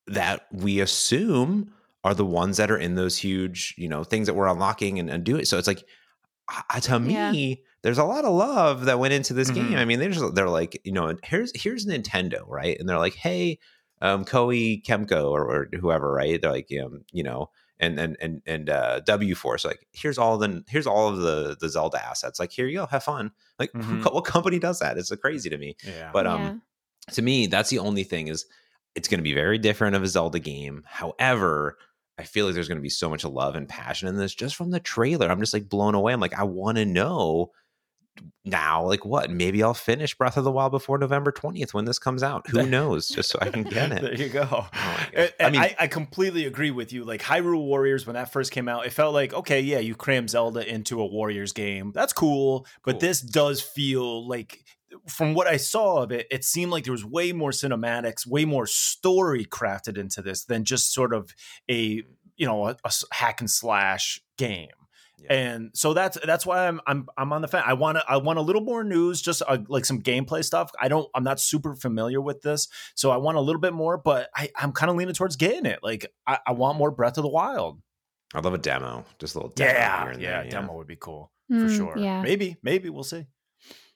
[0.08, 1.72] that we assume
[2.04, 5.10] are the ones that are in those huge, you know, things that we're unlocking and,
[5.10, 5.46] and doing.
[5.46, 5.84] So it's like,
[6.70, 7.56] uh, to me, yeah.
[7.84, 9.70] there's a lot of love that went into this mm-hmm.
[9.70, 9.78] game.
[9.78, 12.78] I mean, they're just, they're like, you know, here's here's Nintendo, right?
[12.80, 13.60] And they're like, hey,
[14.02, 16.42] um, Koei Tecmo or, or whoever, right?
[16.42, 20.38] They're like, um, you know, and and and and uh, W Force, like, here's all
[20.38, 22.40] the here's all of the the Zelda assets.
[22.40, 23.32] Like, here you go, have fun.
[23.60, 24.04] Like, mm-hmm.
[24.04, 24.98] what company does that?
[24.98, 25.76] It's crazy to me.
[25.86, 26.10] Yeah.
[26.12, 27.14] But um, yeah.
[27.14, 28.46] to me, that's the only thing is
[28.95, 30.84] it's going to be very different of a Zelda game.
[30.86, 31.77] However,
[32.17, 34.56] I feel like there's going to be so much love and passion in this just
[34.56, 35.30] from the trailer.
[35.30, 36.13] I'm just like blown away.
[36.13, 37.51] I'm like, I want to know
[38.43, 39.30] now, like what?
[39.30, 42.47] Maybe I'll finish Breath of the Wild before November 20th when this comes out.
[42.49, 43.08] Who knows?
[43.08, 44.01] Just so I can get it.
[44.01, 44.47] there you go.
[44.51, 44.69] Oh
[45.39, 47.04] I mean, I, I, completely agree with you.
[47.04, 50.27] Like Hyrule Warriors, when that first came out, it felt like, okay, yeah, you cram
[50.27, 51.91] Zelda into a Warriors game.
[51.93, 52.65] That's cool.
[52.84, 52.99] But cool.
[52.99, 54.63] this does feel like
[55.08, 58.45] from what I saw of it, it seemed like there was way more cinematics, way
[58.45, 61.34] more story crafted into this than just sort of
[61.69, 62.04] a
[62.38, 64.69] you know a, a hack and slash game.
[65.19, 65.34] Yeah.
[65.34, 67.63] And so that's that's why I'm I'm I'm on the fence.
[67.67, 70.71] I want to I want a little more news, just uh, like some gameplay stuff.
[70.80, 73.99] I don't I'm not super familiar with this, so I want a little bit more.
[73.99, 75.80] But I I'm kind of leaning towards getting it.
[75.84, 77.80] Like I, I want more Breath of the Wild.
[78.34, 79.71] I'd love a demo, just a little demo.
[79.71, 81.97] Yeah, yeah, yeah, demo would be cool Mm, for sure.
[81.97, 82.23] yeah.
[82.23, 83.27] Maybe maybe we'll see.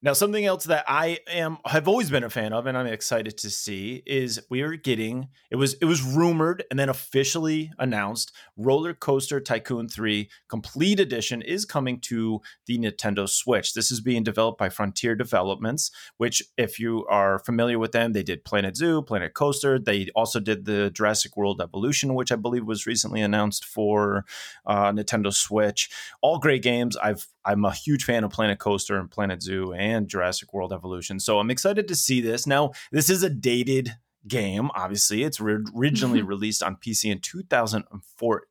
[0.00, 3.36] Now, something else that I am have always been a fan of, and I'm excited
[3.38, 8.30] to see, is we are getting it was it was rumored and then officially announced.
[8.56, 13.74] Roller Coaster Tycoon 3 Complete Edition is coming to the Nintendo Switch.
[13.74, 18.22] This is being developed by Frontier Developments, which, if you are familiar with them, they
[18.22, 19.80] did Planet Zoo, Planet Coaster.
[19.80, 24.24] They also did the Jurassic World Evolution, which I believe was recently announced for
[24.64, 25.90] uh, Nintendo Switch.
[26.22, 26.96] All great games.
[26.96, 31.18] I've I'm a huge fan of Planet Coaster and Planet Zoo and Jurassic World Evolution.
[31.18, 32.46] So I'm excited to see this.
[32.46, 35.22] Now, this is a dated game, obviously.
[35.22, 36.28] It's ri- originally mm-hmm.
[36.28, 38.48] released on PC in 2014,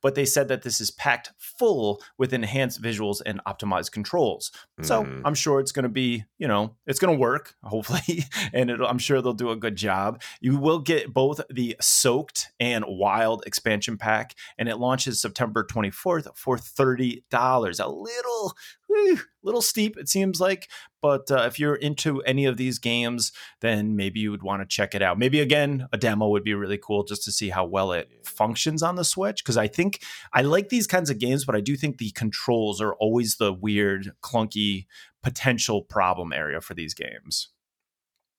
[0.00, 4.50] but they said that this is packed full with enhanced visuals and optimized controls.
[4.82, 5.22] So Mhm.
[5.24, 8.86] I'm sure it's going to be, you know, it's going to work, hopefully, and it'll,
[8.86, 10.22] I'm sure they'll do a good job.
[10.40, 16.28] You will get both the soaked and wild expansion pack, and it launches September 24th
[16.36, 17.80] for $30.
[17.80, 18.54] A little,
[18.86, 20.70] whew, little steep, it seems like,
[21.02, 24.66] but uh, if you're into any of these games, then maybe you would want to
[24.66, 25.18] check it out.
[25.18, 28.82] Maybe again, a demo would be really cool just to see how well it functions
[28.82, 29.42] on the Switch.
[29.42, 32.80] Because I think I like these kinds of games, but I do think the controls
[32.80, 34.86] are always the weird, clunky
[35.22, 37.48] potential problem area for these games.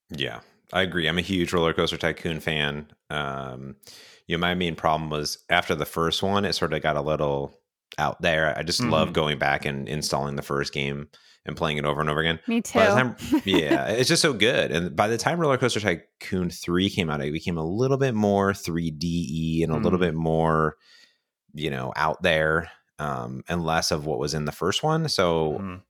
[0.09, 0.41] Yeah,
[0.73, 1.07] I agree.
[1.07, 2.87] I'm a huge Roller Coaster Tycoon fan.
[3.09, 3.75] Um,
[4.27, 7.01] you know, my main problem was after the first one, it sort of got a
[7.01, 7.57] little
[7.97, 8.57] out there.
[8.57, 9.13] I just love Mhm.
[9.13, 11.09] going back and installing the first game
[11.45, 12.39] and playing it over and over again.
[12.47, 12.77] Me too.
[12.79, 14.71] By the time, yeah, it's just so good.
[14.71, 18.13] And by the time Roller Coaster Tycoon 3 came out, it became a little bit
[18.13, 20.01] more 3DE and a little Mm.
[20.01, 20.75] bit more,
[21.53, 25.09] you know, out there um, and less of what was in the first one.
[25.09, 25.81] So Mhm.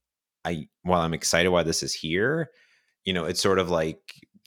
[0.45, 2.49] I while I'm excited why this is here,
[3.03, 3.99] you know, it's sort of like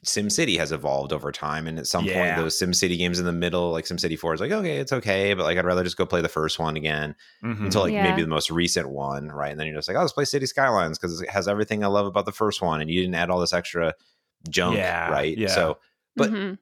[0.05, 2.15] SimCity has evolved over time, and at some Yeah.
[2.15, 5.35] point, those SimCity games in the middle, like SimCity Four, is like okay, it's okay,
[5.35, 7.65] but like I'd rather just go play the first one again Mhm.
[7.67, 8.03] until like Yeah.
[8.05, 9.51] maybe the most recent one, right?
[9.51, 11.89] And then you're just like, oh, let's play City Skylines because it has everything I
[11.89, 13.95] love about the first one, and you didn't add all this extra
[14.49, 15.37] junk, Yeah, right?
[15.37, 15.49] yeah.
[15.49, 15.79] So
[16.17, 16.59] but- Mhm.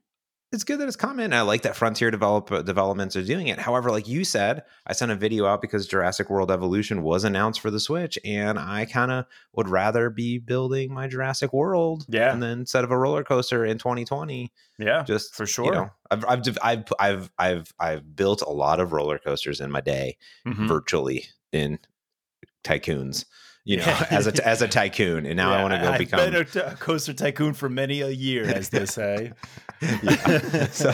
[0.53, 1.25] It's good that it's coming.
[1.25, 3.59] and I like that Frontier develop developments are doing it.
[3.59, 7.61] However, like you said, I sent a video out because Jurassic World Evolution was announced
[7.61, 12.33] for the Switch, and I kind of would rather be building my Jurassic World, Yeah.
[12.33, 15.65] and then instead of a roller coaster in 2020, yeah, just for sure.
[15.67, 19.71] You know, I've I've I've I've I've I've built a lot of roller coasters in
[19.71, 20.69] my day, Mhm.
[20.69, 21.79] virtually in
[22.65, 23.25] tycoons.
[23.64, 24.07] You know, Yeah.
[24.11, 26.44] as a as a tycoon, and now I want to go I've become been a,
[26.44, 29.33] t- a coaster tycoon for many a year, as they say.
[30.03, 30.66] yeah.
[30.66, 30.90] So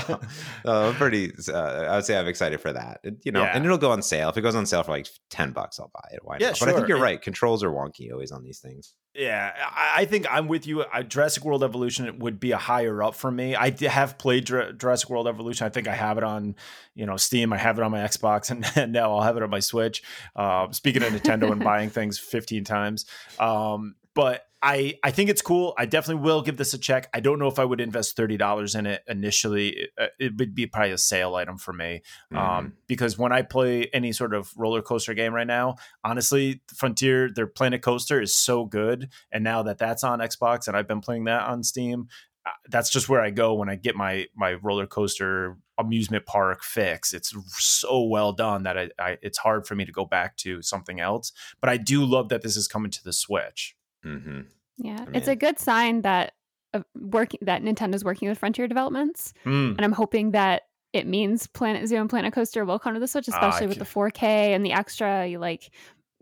[0.67, 1.33] uh, I'm pretty.
[1.51, 3.01] Uh, I would say I'm excited for that.
[3.03, 3.53] It- you know, Yeah.
[3.57, 4.29] and it'll go on sale.
[4.29, 6.21] If it goes on sale for like ten bucks, I'll buy it.
[6.23, 6.61] Why Yeah, not?
[6.61, 7.23] But I think you're And- right.
[7.23, 8.95] Controls are wonky always on these things.
[9.15, 10.85] Yeah, I, think I'm with you.
[11.09, 13.57] Jurassic World Evolution would be a higher up for me.
[13.57, 15.67] I have played Jura- Jurassic World Evolution.
[15.67, 16.55] I think I have it on,
[16.95, 17.53] you know, Steam.
[17.53, 20.03] I have it on my Xbox, and, and now I'll have it on my Switch.
[20.37, 23.07] Uh, speaking of Nintendo and buying things 15 times,
[23.41, 25.73] um, but I I think it's cool.
[25.79, 27.09] I definitely will give this a check.
[27.15, 29.69] I don't know if I would invest thirty dollars in it initially.
[29.69, 32.39] It, uh, it would be probably a sale item for me Mhm.
[32.39, 37.31] um, because when I play any sort of roller coaster game right now, honestly, Frontier,
[37.33, 41.01] their Planet Coaster is so good, and now that that's on Xbox and I've been
[41.01, 42.09] playing that on Steam,
[42.45, 46.65] uh, that's just where I go when I get my my roller coaster amusement park
[46.65, 47.13] fix.
[47.15, 50.63] It's so well done that I, I it's hard for me to go back to
[50.63, 51.31] something else.
[51.61, 53.77] But I do love that this is coming to the Switch.
[54.03, 54.41] Hmm
[54.77, 56.33] Yeah, I it's a good sign that
[56.75, 59.77] uh, working that Nintendo's working with Frontier Developments, Mm.
[59.77, 63.09] and I'm hoping that it means Planet Zoo and Planet Coaster will come to the
[63.09, 65.71] Switch, Ah, especially I with the 4K and the extra like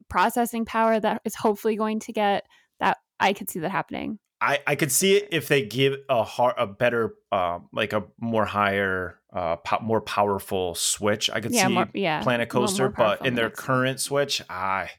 [0.08, 2.46] processing power that is hopefully going to get.
[2.80, 4.18] That I could see that happening.
[4.40, 8.04] I, I could see it if they give a har a better um like a
[8.20, 11.30] more higher uh po- more powerful switch.
[11.30, 14.90] I could yeah, see more, yeah, Planet Coaster, but in their current Switch, I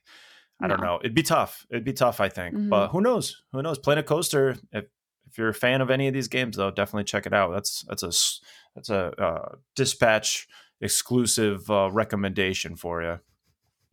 [0.62, 1.00] I don't know.
[1.02, 1.66] It'd be tough.
[1.70, 2.56] It'd be tough, I think.
[2.56, 2.70] Mhm.
[2.70, 3.44] But who knows?
[3.54, 3.78] Who knows?
[3.78, 4.58] Planet Coaster.
[4.72, 4.86] If
[5.30, 7.52] if you're a fan of any of these games, though, definitely check it out.
[7.52, 8.12] That's that's a
[8.76, 10.48] that's a uh, dispatch
[10.82, 13.02] exclusive uh, recommendation for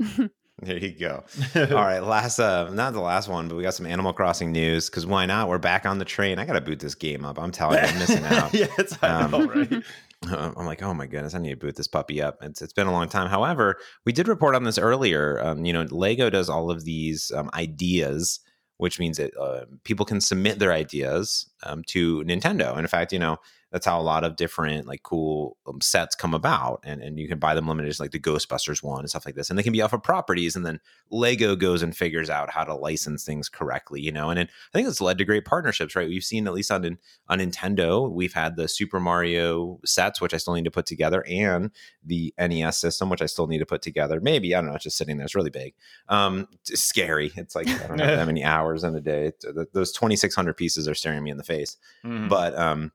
[0.01, 0.29] you.
[0.63, 1.25] There you go.
[1.57, 4.89] All right, last uh not the last one, but we got some Animal Crossing news
[4.89, 5.49] because why not?
[5.49, 6.39] We're back on the train.
[6.39, 7.41] I gotta boot this game up.
[7.41, 8.55] I'm telling you, I'm missing out.
[8.55, 9.83] yeah, it's, I know, Um,
[10.31, 10.53] right?
[10.57, 12.39] I'm like, oh my goodness, I need to boot this puppy up.
[12.43, 13.29] It's it's been a long time.
[13.29, 15.41] However, we did report on this earlier.
[15.45, 18.41] Um, you know, Lego does all of these um, ideas,
[18.79, 22.71] which means that uh, people can submit their ideas um, to Nintendo.
[22.73, 23.39] And in fact, you know,
[23.75, 27.27] that's how a lot of different like cool um, sets come about and, and you
[27.27, 29.73] can buy them limited like the ghostbusters one and stuff like this and they can
[29.73, 30.79] be off of properties and then
[31.11, 34.79] lego goes and figures out how to license things correctly you know and it, i
[34.79, 36.09] think it's led to great partnerships right?
[36.09, 40.37] We've seen at least on on nintendo we've had the super mario sets which i
[40.37, 41.73] still need to put together and
[42.05, 44.21] the nes system which i still need to put together.
[44.21, 45.75] Maybe i don't know it's just sitting there it's really big.
[46.09, 47.33] Um it's scary.
[47.37, 49.33] It's like i don't know that many hours in a day.
[49.73, 51.77] Those 2600 pieces are staring me in the face.
[52.05, 52.29] Mm.
[52.29, 52.93] but um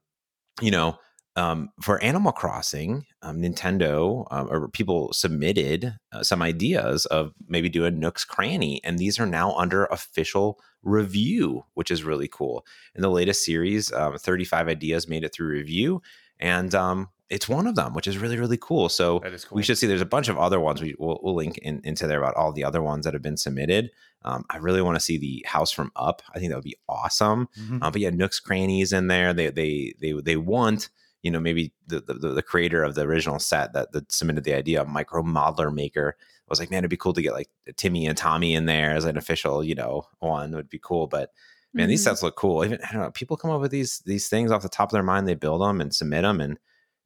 [0.62, 0.98] you know,
[1.36, 7.70] um, for Animal Crossing, um, Nintendo um, or people submitted uh, some ideas of maybe
[7.70, 12.66] doing Nook's Cranny, and these are now under official review, which is really cool.
[12.96, 16.02] In the latest series, um, 35 ideas made it through review,
[16.40, 18.90] and um, it's one of them, which is really really cool.
[18.90, 19.32] So cool.
[19.52, 19.88] we should see.
[19.88, 20.82] There's a bunch of other ones.
[20.82, 23.38] We will we'll link in, into there about all the other ones that have been
[23.38, 23.92] submitted.
[24.24, 26.22] Um, I really want to see the house from up.
[26.34, 27.48] I think that would be awesome.
[27.60, 27.84] Mm-hmm.
[27.84, 29.34] Uh, but yeah, Nook's Cranny's in there.
[29.34, 30.90] They they they they want
[31.22, 34.54] you know maybe the, the the creator of the original set that, that submitted the
[34.54, 36.18] idea, of Micro Modeler Maker,
[36.50, 39.06] was like, man, it'd be cool to get like Timmy and Tommy in there as
[39.06, 41.08] an official, you know, one would be cool.
[41.08, 41.32] But
[41.74, 41.90] man, mm-hmm.
[41.90, 42.66] these sets look cool.
[42.66, 44.94] Even I don't know, people come up with these these things off the top of
[44.94, 45.28] their mind.
[45.28, 46.58] They build them and submit them, and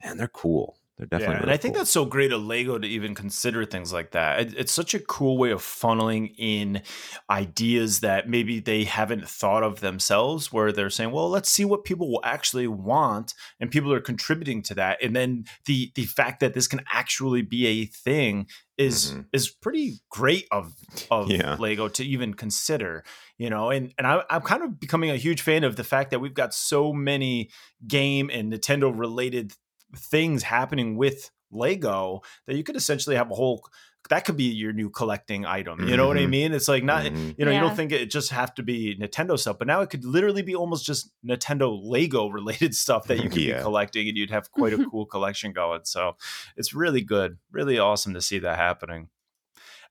[0.04, 0.78] and they're cool.
[0.98, 1.36] They're definitely.
[1.38, 4.40] Yeah, and I think that's so great of Lego to even consider things like that.
[4.40, 6.84] It, it's such a cool way of funneling in
[7.32, 11.84] ideas that maybe they haven't thought of themselves, where they're saying, "Well, let's see what
[11.84, 15.04] people will actually want," and people are contributing to that.
[15.04, 18.46] And then the the fact that this can actually be a thing
[18.78, 19.22] is mm-hmm.
[19.34, 20.76] is pretty great of
[21.10, 21.56] of yeah.
[21.60, 23.04] Lego to even consider,
[23.40, 23.72] you know.
[23.72, 26.36] And and I, I'm kind of becoming a huge fan of the fact that we've
[26.36, 27.50] got so many
[27.88, 29.54] game and Nintendo related
[29.96, 33.64] things happening with Lego that you could essentially have a whole
[34.10, 35.88] that could be your new collecting item.
[35.88, 36.08] You know mm-hmm.
[36.08, 36.30] what I mm-hmm.
[36.30, 36.54] mean?
[36.54, 37.32] It's like not, mm-hmm.
[37.38, 37.62] you know, yeah.
[37.62, 40.42] you don't think it just have to be Nintendo stuff, but now it could literally
[40.42, 43.58] be almost just Nintendo Lego related stuff that you could yeah.
[43.58, 45.82] be collecting and you'd have quite a cool collection going.
[45.84, 46.18] So
[46.58, 49.10] it's really good, really awesome to see that happening.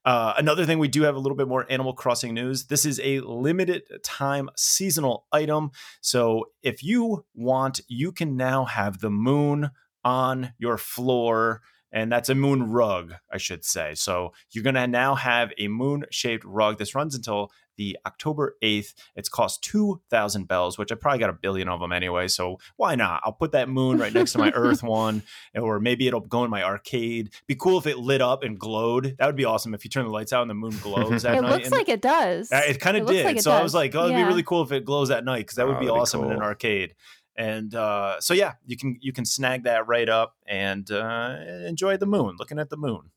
[0.05, 2.65] Uh, another thing, we do have a little bit more Animal Crossing news.
[2.65, 5.71] This is a limited time seasonal item.
[6.01, 9.71] So if you want, you can now have the moon
[10.03, 11.61] on your floor
[11.93, 13.93] and that's a moon rug, I should say.
[13.93, 16.79] So you're going to now have a moon shaped rug.
[16.79, 18.93] This runs until the October 8th.
[19.15, 22.27] It's cost 2,000 bells, which I probably got a billion of them anyway.
[22.27, 23.21] So why not?
[23.23, 25.21] I'll put that moon right next to my Earth one,
[25.55, 27.31] or maybe it'll go in my arcade.
[27.47, 29.15] Be cool if it lit up and glowed.
[29.19, 31.35] That would be awesome if you turn the lights out and the moon glows at
[31.35, 31.47] it night.
[31.47, 32.51] It looks and like it does.
[32.51, 33.25] Uh, it kind of did.
[33.25, 33.59] Like so does.
[33.59, 34.23] I was like, oh, it'd yeah.
[34.23, 36.25] be really cool if it glows at night because that would oh, be awesome be
[36.25, 36.31] cool.
[36.31, 36.95] in an arcade
[37.35, 41.97] and uh, so yeah you can you can snag that right up and uh, enjoy
[41.97, 43.11] the moon looking at the moon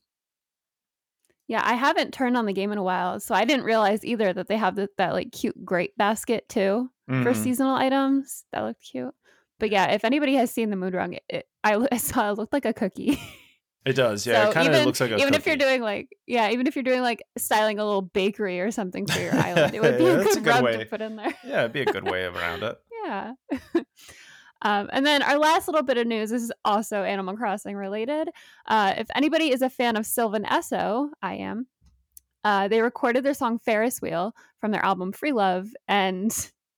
[1.47, 4.33] yeah i haven't turned on the game in a while so i didn't realize either
[4.33, 7.23] that they have the, that like cute grape basket too mm-hmm.
[7.23, 9.13] for seasonal items that looked cute
[9.59, 12.37] but yeah if anybody has seen the moon rug it, it, I, I saw it
[12.37, 13.19] looked like a cookie
[13.87, 14.43] It does, yeah.
[14.43, 15.37] So it kind of looks like a even cookie.
[15.37, 18.69] if you're doing like yeah, even if you're doing like styling a little bakery or
[18.69, 20.77] something for your island, it would be yeah, a, good a good rug way.
[20.77, 21.33] to put in there.
[21.45, 22.77] yeah, it'd be a good way around it.
[23.07, 23.33] Yeah.
[24.63, 28.29] Um, and then our last little bit of news this is also Animal Crossing related.
[28.65, 31.67] Uh, if anybody is a fan of Sylvan Esso, I am.
[32.43, 36.31] Uh, they recorded their song Ferris Wheel from their album Free Love, and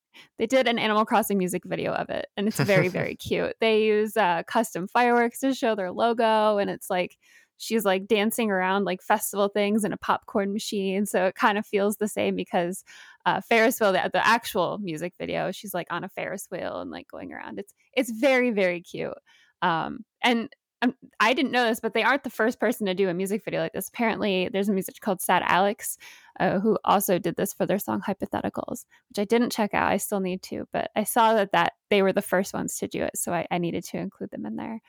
[0.38, 2.28] they did an Animal Crossing music video of it.
[2.36, 3.56] And it's very, very cute.
[3.62, 7.18] They use uh, custom fireworks to show their logo, and it's like
[7.60, 11.06] she's like dancing around like festival things in a popcorn machine.
[11.06, 12.84] So it kind of feels the same because
[13.26, 16.90] uh, Ferris wheel, the, the actual music video, she's like on a Ferris wheel and
[16.90, 17.60] like going around.
[17.60, 19.14] It's it's very very cute.
[19.62, 20.50] Um, and
[20.82, 23.44] um, I didn't know this, but they aren't the first person to do a music
[23.44, 23.90] video like this.
[23.90, 25.98] Apparently, there's a music called Sad Alex
[26.40, 29.92] uh, who also did this for their song Hypotheticals, which I didn't check out.
[29.92, 32.88] I still need to, but I saw that that they were the first ones to
[32.88, 34.82] do it, so I, I needed to include them in there.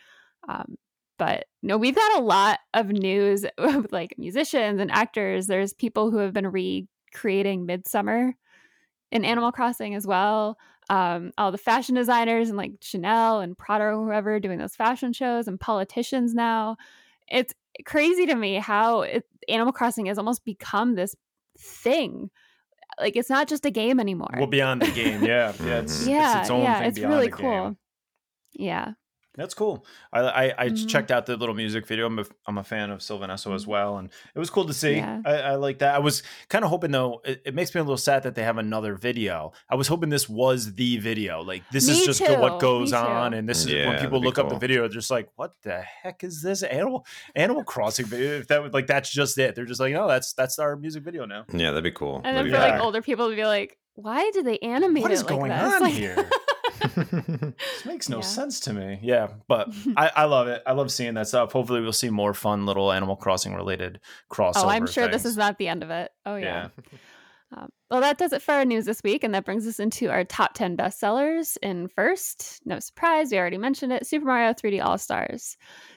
[0.49, 0.77] Um,
[1.21, 5.47] but no, we've got a lot of news with like musicians and actors.
[5.47, 8.35] There's people who have been recreating Midsummer
[9.12, 10.57] in Animal Crossing as well.
[10.89, 15.12] Um, all the fashion designers and like Chanel and Prada or whoever doing those fashion
[15.12, 16.79] shows and politicians now.
[17.29, 17.53] It's
[17.85, 21.14] crazy to me how it, Animal Crossing has almost become this
[21.59, 22.31] thing.
[22.99, 24.35] Like it's not just a game anymore.
[24.39, 27.29] Well, beyond the game, yeah, yeah, it's, yeah, it's its own yeah, thing it's really
[27.29, 27.64] cool.
[27.64, 27.77] Game.
[28.55, 28.93] Yeah.
[29.41, 29.86] That's cool.
[30.12, 30.86] I I, I mm-hmm.
[30.86, 32.07] checked out the little music video.
[32.07, 33.70] I'm a, I'm a fan of Sylvan Esso as mm-hmm.
[33.70, 34.97] well, and it was cool to see.
[34.97, 35.22] Yeah.
[35.24, 35.95] I, I like that.
[35.95, 37.22] I was kind of hoping though.
[37.24, 39.53] It, it, makes me a little sad that they have another video.
[39.70, 41.43] I was hoping this was the video.
[41.43, 42.38] Like this me is just too.
[42.38, 44.45] what goes on, and this is yeah, when people look cool.
[44.45, 44.82] up the video.
[44.82, 48.74] They're just like, "What the heck is this Animal Animal Crossing video?" If that would
[48.74, 49.55] like that's just it.
[49.55, 52.20] They're just like, "No, that's that's our music video now." Yeah, that'd be cool.
[52.24, 55.14] And then for like older people to be like, "Why did they animate what it
[55.14, 55.74] is like going this?
[55.74, 56.28] on like- here?"
[56.81, 58.22] This makes no yeah.
[58.22, 58.99] sense to me.
[59.03, 60.62] Yeah, but I, I love it.
[60.66, 61.53] I love seeing that stuff.
[61.53, 64.01] Hopefully, we'll see more fun little Animal Crossing related
[64.31, 64.64] crossover.
[64.64, 65.22] Oh, I'm sure things.
[65.22, 66.11] this is not the end of it.
[66.26, 66.68] Oh yeah.
[66.93, 66.99] yeah.
[67.53, 70.09] Um, well, that does it for our news this week, and that brings us into
[70.09, 71.57] our top 10 bestsellers.
[71.62, 75.57] In first, no surprise, we already mentioned it Super Mario 3D All Stars.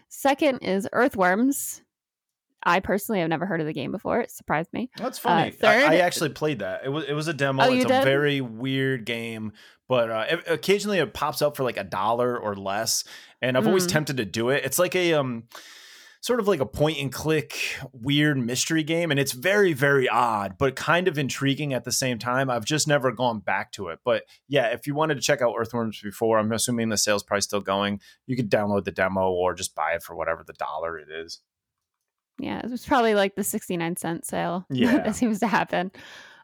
[0.10, 1.83] Second is Earthworms.
[2.66, 4.22] I personally have never heard of the game before.
[4.22, 4.90] It surprised me.
[4.98, 5.50] That's funny.
[5.50, 6.82] Uh, third, I, I, actually played that.
[6.86, 7.64] It was it was a demo.
[7.64, 8.04] Oh, it's a did?
[8.04, 9.54] very weird game,
[9.88, 13.04] but uh, it, occasionally it pops up for like a dollar or less,
[13.42, 13.68] and I've mm.
[13.68, 14.64] always tempted to do it.
[14.66, 15.44] It's like a um
[16.24, 20.58] sort of like a point and click weird mystery game and it's very very odd
[20.58, 24.00] but kind of intriguing at the same time i've just never gone back to it
[24.06, 27.44] but yeah if you wanted to check out earthworms before i'm assuming the sales price
[27.44, 30.98] still going you could download the demo or just buy it for whatever the dollar
[30.98, 31.42] it is
[32.40, 35.92] yeah it was probably like the 69 cent sale yeah that seems to happen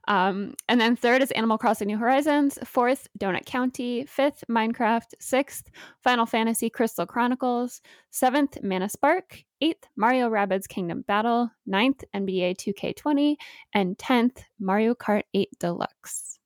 [0.10, 2.58] um, and then third is Animal Crossing New Horizons.
[2.66, 4.06] Fourth, Donut County.
[4.08, 5.14] Fifth, Minecraft.
[5.20, 5.70] Sixth,
[6.04, 7.82] Final Fantasy Crystal Chronicles.
[8.10, 9.44] Seventh, Mana Spark.
[9.62, 11.52] Eighth, Mario Rabbids Kingdom Battle.
[11.68, 13.36] Ninth, NBA 2K20.
[13.76, 16.40] And tenth, Mario Kart 8 Deluxe.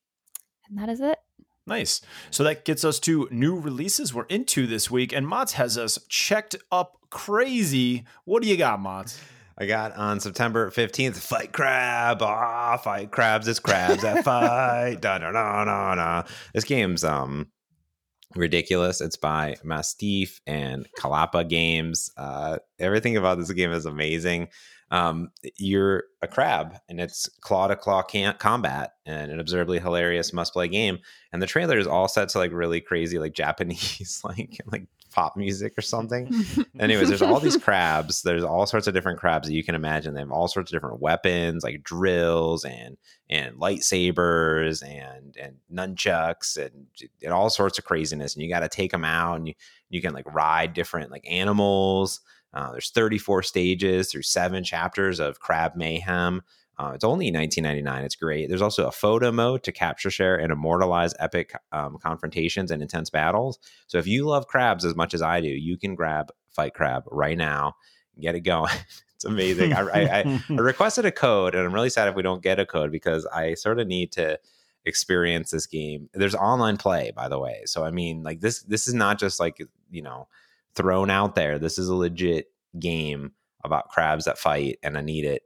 [0.67, 1.17] And that is it.
[1.66, 2.01] Nice.
[2.30, 5.97] So that gets us to new releases we're into this week, and Mott's has us
[6.09, 8.03] checked up crazy.
[8.26, 9.20] What do you got, Mott's?
[9.57, 12.22] I got on September 15th, Fight Crab.
[12.22, 13.47] Ah, fight crabs.
[13.47, 14.97] It's crabs that fight.
[14.99, 16.24] da, da, da, da, da.
[16.53, 17.47] This game's um
[18.36, 19.01] ridiculous.
[19.01, 22.11] It's by Mastiff and Calappa Games.
[22.17, 24.49] Uh, everything about this game is amazing.
[24.91, 28.03] Um, you're a crab, and it's claw to claw
[28.38, 30.99] combat, and an absurdly hilarious must play game.
[31.31, 35.38] And the trailer is all set to like really crazy, like Japanese, like like pop
[35.38, 36.34] music or something.
[36.80, 38.24] Anyways, there's all these crabs.
[38.24, 40.14] There's all sorts of different crabs that you can imagine.
[40.14, 42.97] They have all sorts of different weapons, like drills and
[43.30, 46.88] and lightsabers and and nunchucks and
[47.24, 48.34] and all sorts of craziness.
[48.34, 49.53] And you got to take them out, and you
[49.89, 52.22] you can like ride different like animals.
[52.53, 56.41] Uh, there's 34 stages through seven chapters of crab mayhem.
[56.84, 58.03] Uh, it's only 19.99.
[58.03, 58.49] It's great.
[58.49, 63.09] There's also a photo mode to capture, share, and immortalize epic um, confrontations and intense
[63.09, 63.57] battles.
[63.88, 67.03] So if you love crabs as much as I do, you can grab Fight Crab
[67.09, 67.75] right now,
[68.19, 68.73] get it going.
[69.15, 69.73] it's amazing.
[69.73, 72.59] I, I, I, I requested a code, and I'm really sad if we don't get
[72.59, 74.38] a code because I sort of need to
[74.86, 76.09] experience this game.
[76.13, 77.61] There's online play, by the way.
[77.65, 80.27] So I mean, like this, this is not just like you know
[80.75, 81.59] thrown out there.
[81.59, 83.31] This is a legit game
[83.63, 85.43] about crabs that fight, and I need it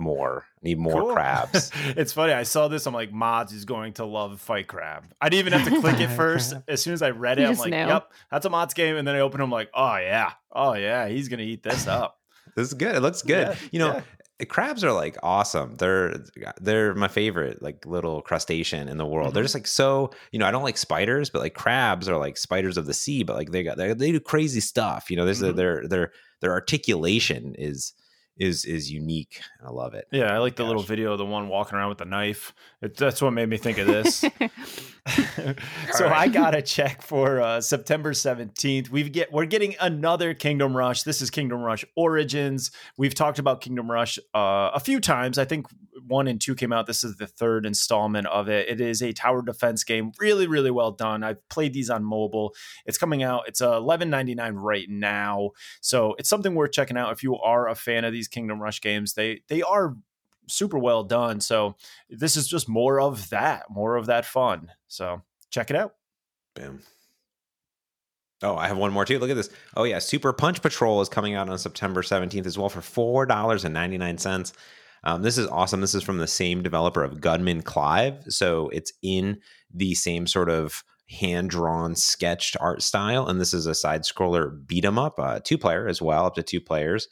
[0.00, 0.46] more.
[0.62, 1.12] Need more cool.
[1.12, 1.70] crabs.
[1.96, 2.32] it's funny.
[2.32, 2.86] I saw this.
[2.86, 5.04] I'm like, Mods is going to love Fight Crab.
[5.20, 6.54] I didn't even have to click it first.
[6.68, 8.96] As soon as I read it, I'm like, yep, that's a Mods game.
[8.96, 12.18] And then I open them like, oh yeah, oh yeah, he's gonna eat this up.
[12.56, 12.96] this is good.
[12.96, 13.48] It looks good.
[13.48, 14.02] Yeah, you know,
[14.40, 14.46] yeah.
[14.46, 15.76] crabs are like awesome.
[15.76, 16.16] They're
[16.60, 19.28] they're my favorite like little crustacean in the world.
[19.28, 19.34] Mm-hmm.
[19.34, 20.10] They're just like so.
[20.32, 23.22] You know, I don't like spiders, but like crabs are like spiders of the sea.
[23.22, 25.10] But like they got they, they do crazy stuff.
[25.10, 25.56] You know, there's mm-hmm.
[25.56, 27.92] their their their articulation is
[28.40, 29.42] is is unique.
[29.58, 30.08] And I love it.
[30.10, 30.68] Yeah, I like the Gosh.
[30.68, 32.54] little video of the one walking around with the knife.
[32.80, 34.16] It, that's what made me think of this.
[35.92, 36.12] so right.
[36.12, 38.88] I got a check for uh, September 17th.
[38.88, 41.02] We get we're getting another Kingdom Rush.
[41.02, 42.70] This is Kingdom Rush Origins.
[42.96, 45.38] We've talked about Kingdom Rush uh, a few times.
[45.38, 45.66] I think
[46.10, 46.86] one and two came out.
[46.86, 48.68] This is the third installment of it.
[48.68, 51.22] It is a tower defense game, really, really well done.
[51.22, 52.54] I've played these on mobile.
[52.84, 53.44] It's coming out.
[53.46, 55.50] It's eleven ninety nine right now,
[55.80, 58.80] so it's something worth checking out if you are a fan of these Kingdom Rush
[58.80, 59.14] games.
[59.14, 59.96] They they are
[60.48, 61.40] super well done.
[61.40, 61.76] So
[62.08, 64.72] this is just more of that, more of that fun.
[64.88, 65.94] So check it out.
[66.54, 66.80] Bam.
[68.42, 69.18] Oh, I have one more too.
[69.18, 69.50] Look at this.
[69.76, 72.80] Oh yeah, Super Punch Patrol is coming out on September 17th as well for
[73.26, 74.52] $4.99.
[75.04, 75.80] Um, this is awesome.
[75.80, 79.40] This is from the same developer of Gunman Clive, so it's in
[79.72, 83.26] the same sort of hand drawn, sketched art style.
[83.26, 86.34] And this is a side scroller beat 'em up, uh, two player as well, up
[86.36, 87.08] to two players.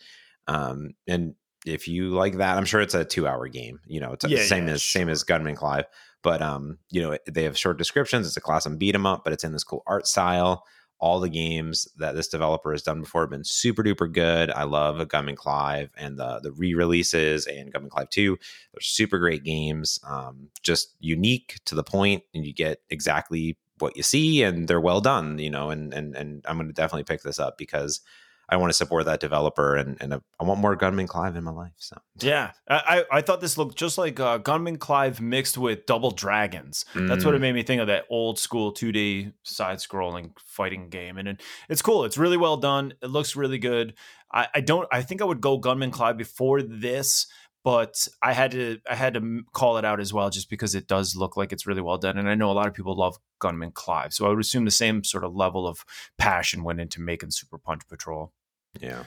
[0.46, 1.34] Um, and
[1.66, 3.80] if you like that, I'm sure it's a two hour game.
[3.86, 5.00] You know, it's yeah, same yeah, as sure.
[5.00, 5.86] same as Gunman Clive.
[6.22, 8.26] But um, you know, they have short descriptions.
[8.26, 10.64] It's a class and beat 'em up, but it's in this cool art style.
[11.00, 14.50] All the games that this developer has done before have been super duper good.
[14.50, 18.36] I love Gunman Clive and the the re releases and Gunman Clive Two.
[18.72, 20.00] They're super great games.
[20.06, 24.80] Um, just unique to the point, and you get exactly what you see, and they're
[24.80, 25.38] well done.
[25.38, 28.00] You know, and and and I'm going to definitely pick this up because
[28.48, 31.50] I want to support that developer and and I want more Gunman Clive in my
[31.50, 31.72] life.
[31.76, 36.10] So yeah, I I thought this looked just like uh, Gunman Clive mixed with Double
[36.10, 36.84] Dragons.
[36.94, 37.08] Mm.
[37.08, 37.42] That's what it mm.
[37.42, 41.82] made me think of that old school 2D side scrolling fighting game, and it, it's
[41.82, 42.04] cool.
[42.04, 42.94] It's really well done.
[43.02, 43.94] It looks really good.
[44.32, 44.88] I, I don't.
[44.92, 47.26] I think I would go Gunman Clive before this,
[47.64, 50.86] but I had to I had to call it out as well, just because it
[50.86, 53.16] does look like it's really well done, and I know a lot of people love
[53.40, 55.84] Gunman Clive, so I would assume the same sort of level of
[56.16, 58.32] passion went into making Super Punch Patrol.
[58.80, 59.04] Yeah.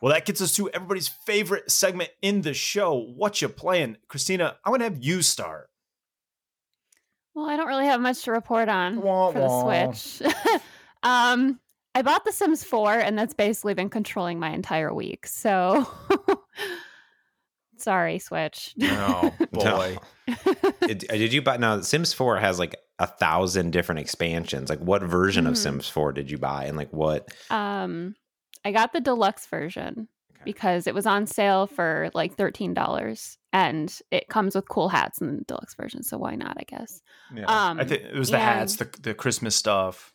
[0.00, 2.94] Well, that gets us to everybody's favorite segment in the show.
[2.94, 4.56] What you playing, Christina?
[4.64, 5.70] I'm gonna have you start.
[7.34, 9.90] Well, I don't really have much to report on Wah, for wah.
[9.90, 10.32] the Switch.
[11.02, 11.58] um,
[11.94, 15.26] I bought The Sims 4, and that's basically been controlling my entire week.
[15.26, 15.88] So,
[17.84, 18.74] sorry, Switch.
[18.82, 19.98] Oh boy,
[20.82, 21.80] It- did you buy now?
[21.82, 24.70] Sims Four has like a thousand different expansions.
[24.70, 25.58] Like, what version of Mhm.
[25.58, 27.28] Sims Four did you buy, and like what?
[27.50, 28.14] um,
[28.64, 30.42] I got the deluxe version Okay.
[30.44, 35.20] because it was on sale for like thirteen dollars, and it comes with cool hats
[35.20, 36.02] in the deluxe version.
[36.02, 36.56] So why not?
[36.58, 37.02] I guess.
[37.34, 37.44] yeah.
[37.44, 40.13] Um, I think it was the hats, the the Christmas stuff.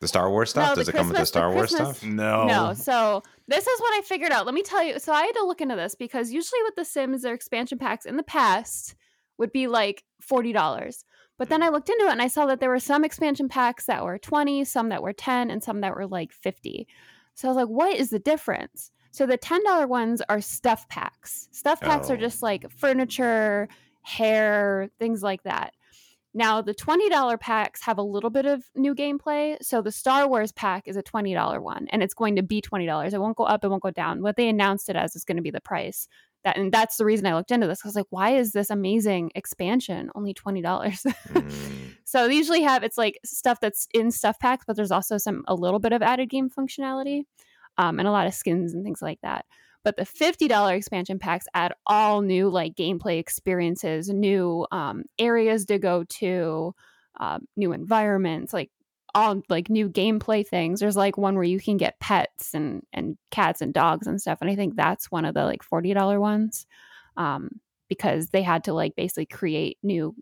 [0.00, 0.70] The Star Wars stuff?
[0.70, 2.04] No, Does the it come with the Christmas- the Star Wars stuff?
[2.04, 4.46] No, No, so this is what I figured out.
[4.46, 4.98] Let me tell you.
[5.00, 8.06] So I had to look into this because usually with the Sims, their expansion packs
[8.06, 8.94] in the past
[9.38, 11.04] would be like forty dollars.
[11.36, 13.86] But then I looked into it and I saw that there were some expansion packs
[13.86, 16.86] that were twenty, some that were ten, and some that were like fifty.
[17.34, 18.90] So I was like, what is the difference?
[19.10, 21.48] So the ten dollar ones are stuff packs.
[21.52, 22.14] Stuff packs Oh.
[22.14, 23.68] are just like furniture,
[24.02, 25.72] hair, things like that.
[26.34, 29.56] Now, the $20 packs have a little bit of new gameplay.
[29.62, 33.12] So the Star Wars pack is a $20 one and it's going to be $20.
[33.12, 34.22] It won't go up, it won't go down.
[34.22, 36.06] What they announced it as is going to be the price.
[36.44, 37.80] That and that's the reason I looked into this.
[37.84, 40.62] I was like, why is this amazing expansion only $20?
[40.62, 41.96] Mm.
[42.04, 45.44] so they usually have it's like stuff that's in stuff packs, but there's also some
[45.48, 47.24] a little bit of added game functionality.
[47.78, 49.46] Um, and a lot of skins and things like that.
[49.88, 55.78] But the $50 expansion packs add all new like gameplay experiences, new um, areas to
[55.78, 56.74] go to,
[57.18, 58.70] um, new environments, like
[59.14, 60.80] all like new gameplay things.
[60.80, 64.38] There's like one where you can get pets and and cats and dogs and stuff.
[64.42, 66.66] And I think that's one of the like $40 ones.
[67.16, 67.48] Um,
[67.88, 70.14] because they had to like basically create new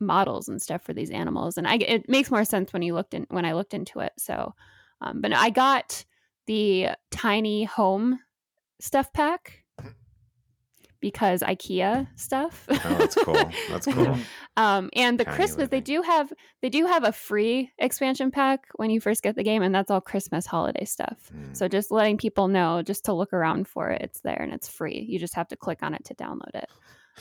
[0.00, 1.58] models and stuff for these animals.
[1.58, 4.14] And I it makes more sense when you looked in when I looked into it.
[4.18, 4.52] So
[5.00, 6.04] um, but I got
[6.48, 8.18] the tiny home
[8.80, 9.64] stuff pack
[11.00, 12.66] because IKEA stuff.
[12.70, 13.50] Oh, that's cool.
[13.70, 14.18] That's cool.
[14.56, 18.66] um, and the Tiny Christmas they do have they do have a free expansion pack
[18.76, 21.16] when you first get the game, and that's all Christmas holiday stuff.
[21.34, 21.56] Mm.
[21.56, 24.68] So just letting people know, just to look around for it, it's there and it's
[24.68, 25.06] free.
[25.08, 26.68] You just have to click on it to download it.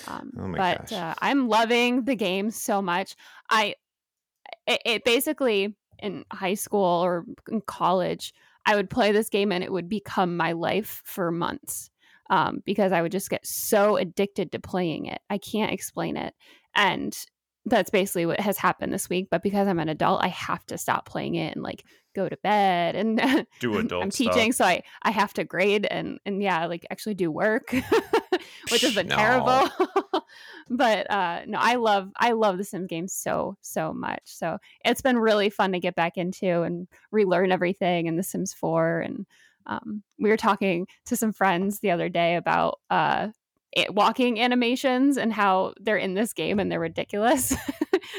[0.07, 0.99] Um, Oh my but gosh.
[0.99, 3.15] uh, I'm loving the game so much.
[3.49, 3.75] I
[4.67, 8.33] it, it basically in high school or in college,
[8.69, 11.89] I would play this game and it would become my life for months
[12.29, 15.19] um, because I would just get so addicted to playing it.
[15.27, 16.35] I can't explain it.
[16.75, 17.17] And
[17.65, 19.29] that's basically what has happened this week.
[19.31, 21.83] But because I'm an adult, I have to stop playing it and like
[22.15, 24.35] go to bed and Do adult I'm stuff.
[24.35, 27.73] teaching, so I I have to grade and and yeah, like actually do work,
[28.69, 29.15] which has been No.
[29.15, 29.69] terrible.
[30.69, 34.21] but uh no, I love I love the Sims games so so much.
[34.25, 38.53] So it's been really fun to get back into and relearn everything in The Sims
[38.53, 39.25] 4 and
[39.65, 43.27] um, we were talking to some friends the other day about uh,
[43.71, 47.53] it, walking animations and how they're in this game and they're ridiculous.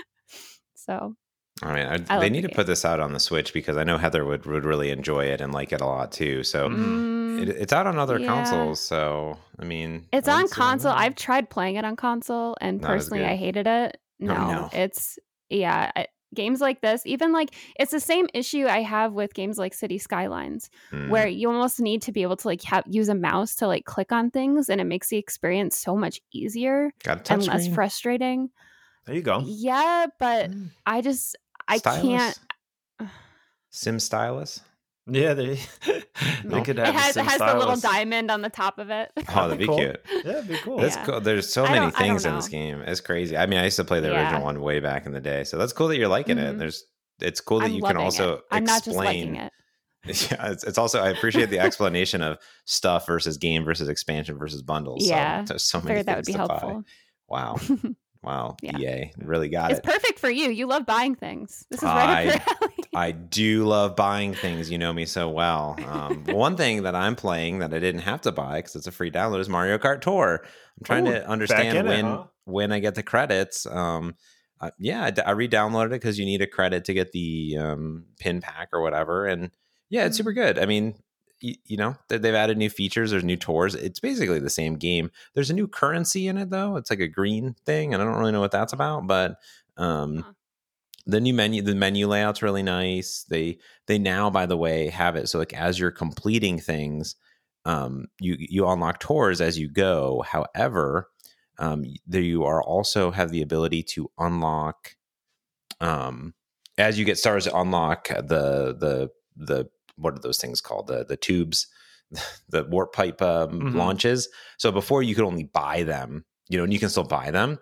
[0.75, 1.16] so
[1.62, 3.84] I mean, I, I they need to put this out on the Switch because I
[3.84, 6.42] know Heather would, would really enjoy it and like it a lot too.
[6.42, 8.26] So mm, it, it's out on other yeah.
[8.26, 8.80] consoles.
[8.80, 10.92] So I mean, It's on don't see why console.
[10.92, 13.24] I've tried playing it on console, and Not personally.
[13.24, 13.98] I hated it.
[14.18, 14.70] No, no.
[14.72, 15.90] it's yeah.
[15.94, 19.74] I, games like this, even like it's the same issue I have with games like
[19.74, 21.08] City Skylines, Mm.
[21.08, 23.84] where you almost need to be able to like have, use a mouse to like
[23.84, 27.46] click on things, and it makes the experience so much easier got a touch and
[27.48, 28.50] less frustrating.
[29.06, 29.42] There you go.
[29.44, 30.68] Yeah, but Mm.
[30.86, 31.36] I just
[31.71, 32.03] I Stylus?
[32.03, 33.11] can't.
[33.71, 34.61] Sim stylus.
[35.07, 35.55] Yeah, they
[35.87, 36.03] they
[36.45, 36.62] No.
[36.62, 39.11] could It has a it has the little diamond on the top of it.
[39.35, 39.79] Oh, that'd be Cool.
[39.79, 40.01] cute.
[40.12, 40.79] Yeah, that'd be cool.
[40.79, 41.05] That's Yeah.
[41.07, 41.21] cool.
[41.21, 42.83] There's so many don't- I don't things in this game.
[42.83, 43.37] It's crazy.
[43.37, 44.23] I mean, I used to play the Yeah.
[44.23, 46.55] original one way back in the day, so that's cool that you're liking it.
[46.55, 46.59] Mhm.
[46.59, 46.85] There's,
[47.21, 48.43] it's cool that I'm you can also it.
[48.51, 49.35] I'm not just explain.
[49.35, 49.53] liking it.
[50.33, 54.62] Yeah, it's, it's also I appreciate the explanation of stuff versus game versus expansion versus
[54.62, 55.07] bundles.
[55.07, 55.45] Yeah.
[55.45, 56.47] so, there's so many figured that would be to buy.
[56.59, 56.85] helpful.
[57.29, 57.57] Wow,
[58.23, 58.79] wow, Yeah.
[58.79, 59.85] EA really got It's it.
[59.85, 60.51] It's perfect for you.
[60.51, 61.66] You love buying things.
[61.71, 62.75] This is right up your alley.
[62.95, 64.71] I do love buying things.
[64.71, 65.77] You know me so well.
[65.87, 68.93] Um, one thing that I'm playing that I didn't have to buy because it's a
[68.93, 70.43] free download is Mario Kart Tour.
[70.43, 72.25] I'm trying Ooh, to understand in it, when huh?
[72.45, 73.66] when I get the credits.
[73.66, 74.16] Um,
[74.61, 78.43] uh, yeah, I re-downloaded it because you need a credit to get the um, pin
[78.43, 79.51] pack or whatever, and
[79.89, 80.59] yeah, it's super good.
[80.59, 80.97] I mean,
[81.43, 83.11] y- you know, they- they've added new features.
[83.11, 83.74] There's new tours.
[83.74, 85.11] It's basically the same game.
[85.34, 86.76] There's a new currency in it though.
[86.76, 89.38] It's like a green thing, and I don't really know what that's about, but
[89.76, 90.32] um, Huh.
[91.07, 95.16] the new menu the menu layout's really nice they they now by the way have
[95.16, 97.16] it so like as you're completing things
[97.64, 100.22] um, you you unlock tours as you go.
[100.26, 101.11] However,
[101.59, 104.97] um, there you are also have the ability to unlock
[105.80, 106.34] um,
[106.78, 109.68] as you get stars unlock the the the
[110.01, 111.66] what are those things called the the tubes
[112.48, 113.76] the warp pipe um, mm-hmm.
[113.76, 114.28] launches
[114.59, 117.59] so before you could only buy them you know and you can still buy them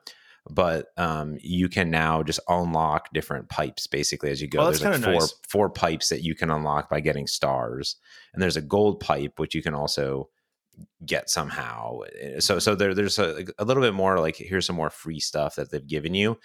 [0.51, 4.61] but um, you can now just unlock different pipes basically as you go.
[4.61, 5.35] Oh, there's like four nice.
[5.49, 7.97] four pipes that you can unlock by getting stars,
[8.33, 10.29] and there's a gold pipe which you can also
[11.05, 12.01] get somehow.
[12.21, 15.21] Eh, so so there there's a, a little bit more like here's some more free
[15.21, 16.39] stuff that they've given you.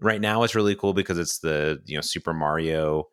[0.00, 3.08] Right now it's really cool because it's the you know Super Mario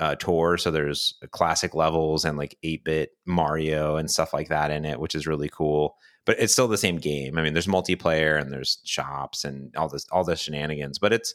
[0.00, 0.56] uh, tour.
[0.56, 4.98] So there's classic levels and like 8 bit Mario and stuff like that in it,
[4.98, 5.96] which is really cool
[6.26, 7.38] but it's still the same game.
[7.38, 11.34] I mean, there's multiplayer and there's shops and all this all the shenanigans, but it's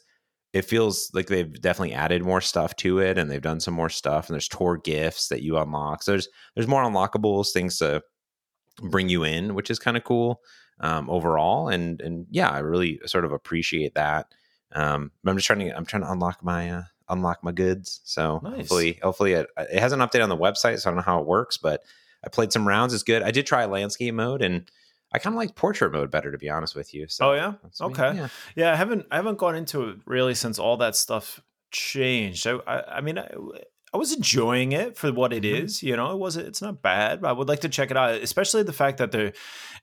[0.54, 3.90] it feels like they've definitely added more stuff to it and they've done some more
[3.90, 6.04] stuff and there's tour gifts that you unlock.
[6.04, 8.04] So there's there's more unlockables, things to
[8.82, 10.40] bring you in, which is kind of cool
[10.80, 11.68] um, overall.
[11.68, 14.28] And and yeah, I really sort of appreciate that.
[14.72, 18.02] Um, I'm just trying to I'm trying to unlock my uh, unlock my goods.
[18.04, 18.58] So nice.
[18.58, 21.20] hopefully hopefully it, it has an update on the website, so I don't know how
[21.20, 21.84] it works, but
[22.24, 22.94] I played some rounds.
[22.94, 23.22] It's good.
[23.22, 24.70] I did try landscape mode and
[25.14, 27.08] I kind of like portrait mode better, to be honest with you.
[27.08, 28.28] So, oh yeah, okay, yeah.
[28.56, 28.72] yeah.
[28.74, 31.42] I haven't I haven't gone into it really since all that stuff
[31.72, 32.48] changed.
[32.48, 33.30] I I, I mean I,
[33.94, 35.66] I was enjoying it for what it mm-hmm.
[35.66, 35.82] is.
[35.82, 37.22] You know, it was it's not bad.
[37.22, 39.32] But I would like to check it out, especially the fact that they're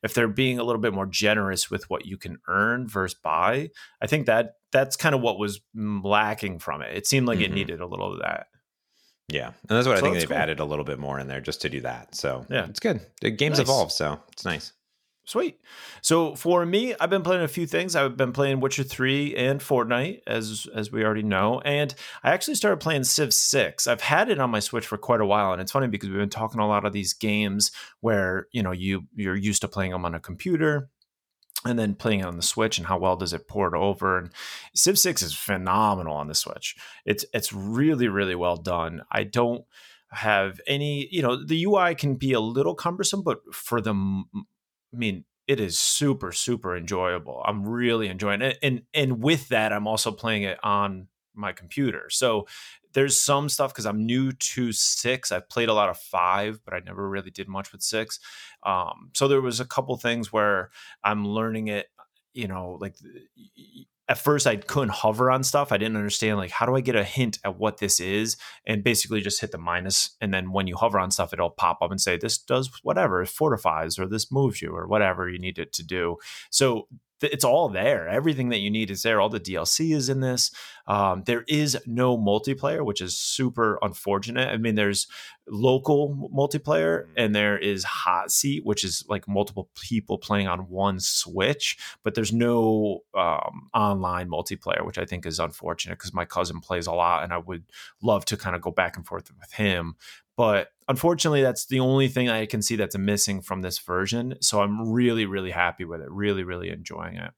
[0.02, 3.70] if they're being a little bit more generous with what you can earn versus buy.
[4.02, 6.96] I think that that's kind of what was lacking from it.
[6.96, 7.52] It seemed like mm-hmm.
[7.52, 8.46] it needed a little of that.
[9.28, 10.36] Yeah, and that's what so I think they've cool.
[10.36, 12.14] added a little bit more in there just to do that.
[12.14, 13.00] So yeah, it's good.
[13.20, 13.66] The game's nice.
[13.66, 14.72] evolved, so it's nice.
[15.24, 15.60] Sweet.
[16.00, 17.94] So for me, I've been playing a few things.
[17.94, 21.60] I've been playing Witcher 3 and Fortnite, as as we already know.
[21.60, 21.94] And
[22.24, 23.86] I actually started playing Civ 6.
[23.86, 25.52] I've had it on my Switch for quite a while.
[25.52, 27.70] And it's funny because we've been talking a lot of these games
[28.00, 30.90] where, you know, you you're used to playing them on a computer
[31.64, 34.18] and then playing it on the Switch and how well does it port over.
[34.18, 34.30] And
[34.74, 36.76] Civ 6 is phenomenal on the Switch.
[37.04, 39.02] It's it's really, really well done.
[39.10, 39.64] I don't
[40.10, 44.96] have any, you know, the UI can be a little cumbersome, but for the I
[44.96, 47.42] mean, it is super super enjoyable.
[47.46, 52.08] I'm really enjoying it, and and with that, I'm also playing it on my computer.
[52.10, 52.46] So
[52.95, 55.32] there's some stuff because I'm new to six.
[55.32, 58.18] I've played a lot of five, but I never really did much with six.
[58.62, 60.70] Um, so there was a couple things where
[61.03, 61.86] I'm learning it.
[62.34, 62.95] You know, like
[64.09, 65.70] at first I couldn't hover on stuff.
[65.72, 68.36] I didn't understand like how do I get a hint at what this is
[68.66, 71.78] and basically just hit the minus and then when you hover on stuff it'll pop
[71.80, 75.38] up and say this does whatever, it fortifies or this moves you or whatever you
[75.38, 76.16] need it to do.
[76.51, 76.88] So
[77.22, 78.08] it's all there.
[78.08, 79.20] Everything that you need is there.
[79.20, 80.50] All the DLC is in this.
[80.86, 84.48] Um, there is no multiplayer, which is super unfortunate.
[84.48, 85.06] I mean, there's
[85.49, 87.09] local multiplayer mm.
[87.16, 92.14] and there is hot seat, which is like multiple people playing on one Switch, but
[92.14, 96.93] there's no um, online multiplayer, which I think is unfortunate because my cousin plays a
[96.93, 97.64] lot and I would
[98.03, 99.95] love to kind of go back and forth with him.
[100.36, 104.34] But unfortunately, that's the only thing I can see that's missing from this version.
[104.40, 106.11] So I'm really, really happy with it.
[106.11, 107.32] Really, really enjoying it.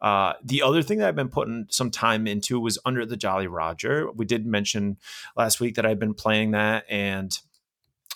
[0.00, 3.46] Uh, the other thing that I've been putting some time into was Under the Jolly
[3.46, 4.10] Roger.
[4.12, 4.98] We did mention
[5.36, 7.36] last week that I've been playing that, and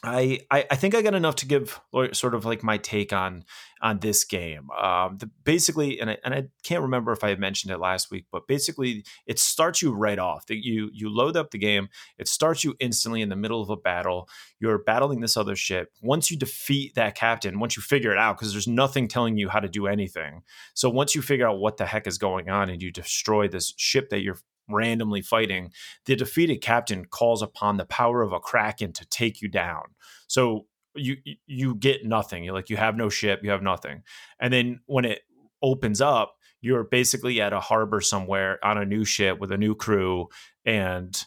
[0.05, 1.81] I, I, I think I got enough to give
[2.13, 3.45] sort of like my take on
[3.83, 4.69] on this game.
[4.71, 8.27] Um, the, basically, and I, and I can't remember if I mentioned it last week,
[8.31, 10.47] but basically, it starts you right off.
[10.47, 13.71] That you you load up the game, it starts you instantly in the middle of
[13.71, 14.29] a battle.
[14.61, 15.91] You're battling this other ship.
[16.01, 19.49] Once you defeat that captain, once you figure it out, because there's nothing telling you
[19.49, 20.43] how to do anything.
[20.75, 23.75] So once you figure out what the heck is going on and you destroy this
[23.77, 24.39] ship that you're
[24.69, 25.71] randomly fighting,
[26.05, 29.83] the defeated captain calls upon the power of a kraken to take you down.
[30.27, 31.17] So you
[31.47, 32.45] you get nothing.
[32.45, 34.03] You like you have no ship, you have nothing.
[34.41, 35.23] And then when it
[35.63, 39.75] opens up, you're basically at a harbor somewhere on a new ship with a new
[39.75, 40.29] crew
[40.65, 41.25] and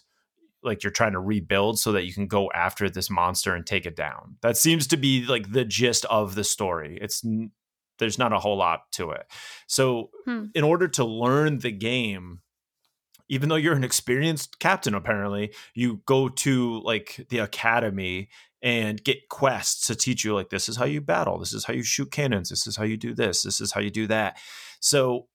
[0.64, 3.86] like you're trying to rebuild so that you can go after this monster and take
[3.86, 4.38] it down.
[4.42, 7.00] That seems to be like the gist of the story.
[7.02, 7.26] It's
[7.98, 9.26] there's not a whole lot to it.
[9.68, 10.46] So hmm.
[10.54, 12.42] in order to learn the game,
[13.32, 18.30] even though you're an experienced captain apparently you go to like the academy
[18.62, 21.40] and get quests to teach you like this is how you battle.
[21.40, 22.50] This is how you shoot cannons.
[22.50, 23.42] This is how you do this.
[23.42, 24.38] This is how you do that.
[24.80, 25.28] So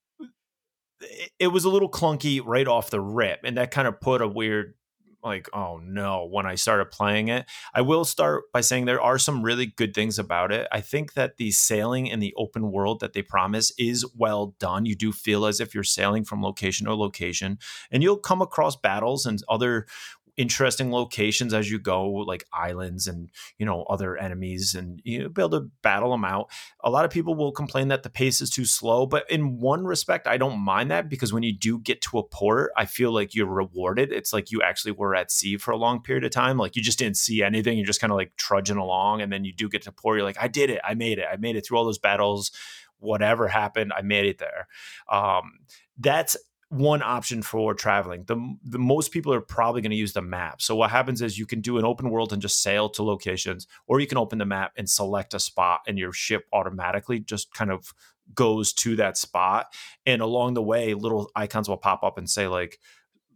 [1.40, 4.28] it was a little clunky right off the rip and that kind of put a
[4.28, 4.74] weird
[5.22, 7.46] like, oh no, when I started playing it.
[7.74, 10.68] I will start by saying there are some really good things about it.
[10.70, 14.86] I think that the sailing in the open world that they promise is well done.
[14.86, 17.58] You do feel as if you're sailing from location to location,
[17.90, 19.86] and you'll come across battles and other
[20.36, 25.28] interesting locations as you go, like islands and you know other enemies, and you know,
[25.28, 26.50] be able to battle them out.
[26.82, 29.84] A lot of people will complain that the pace is too slow, but in one
[29.84, 33.12] respect, I don't mind that because when you do get to a port, I feel
[33.12, 34.12] like you're rewarded.
[34.12, 36.58] It's like you actually were at sea for a long period of time.
[36.58, 37.78] Like you just didn't see anything.
[37.78, 40.18] You're just kind of like trudging along, and then you do get to port.
[40.18, 40.80] You're like, I did it.
[40.84, 41.26] I made it.
[41.30, 42.52] I made it through all those battles
[42.98, 44.68] whatever happened, I made it there.
[45.10, 45.60] Um,
[45.98, 46.36] that's
[46.68, 48.24] one option for traveling.
[48.24, 50.60] The, the most people are probably going to use the map.
[50.60, 53.68] So what happens is you can do an open world and just sail to locations,
[53.86, 57.54] or you can open the map and select a spot, and your ship automatically just
[57.54, 57.94] kind of
[58.34, 59.72] goes to that spot.
[60.04, 62.80] And along the way, little icons will pop up and say like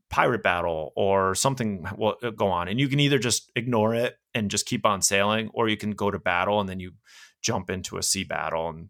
[0.09, 4.17] pirate battle or something will uh, go on, and you can either just ignore it
[4.35, 6.95] and just keep on sailing, or you can go to battle and then you
[7.43, 8.89] jump into a sea battle and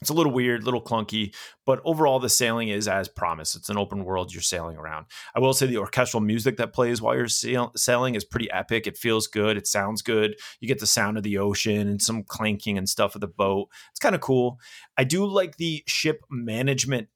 [0.00, 1.34] it's a little weird, little clunky,
[1.64, 3.56] but overall the sailing is as promised.
[3.56, 5.06] It's an open world you're sailing around.
[5.34, 8.86] I will say the orchestral music that plays while you're sail- sailing is pretty epic.
[8.86, 9.56] It feels good.
[9.56, 10.36] It sounds good.
[10.60, 13.68] You get the sound of the ocean and some clanking and stuff of the boat.
[13.90, 14.60] It's kind of cool.
[14.98, 17.08] I do like the ship management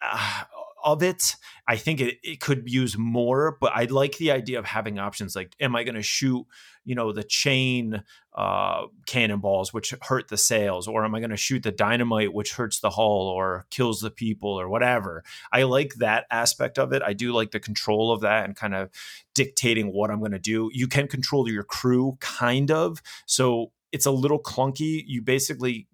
[0.00, 0.44] uh,
[0.84, 1.36] of it.
[1.66, 5.36] I think it, it could use more, but I like the idea of having options
[5.36, 6.44] like, am I going to shoot,
[6.84, 8.02] you know, the chain
[8.34, 12.54] uh, cannonballs, which hurt the sails, or am I going to shoot the dynamite, which
[12.54, 15.22] hurts the hull or kills the people or whatever?
[15.52, 17.02] I like that aspect of it.
[17.02, 18.90] I do like the control of that and kind of
[19.34, 20.70] dictating what I'm going to do.
[20.72, 23.02] You can control your crew, kind of.
[23.26, 25.02] So it's a little clunky.
[25.06, 25.86] You basically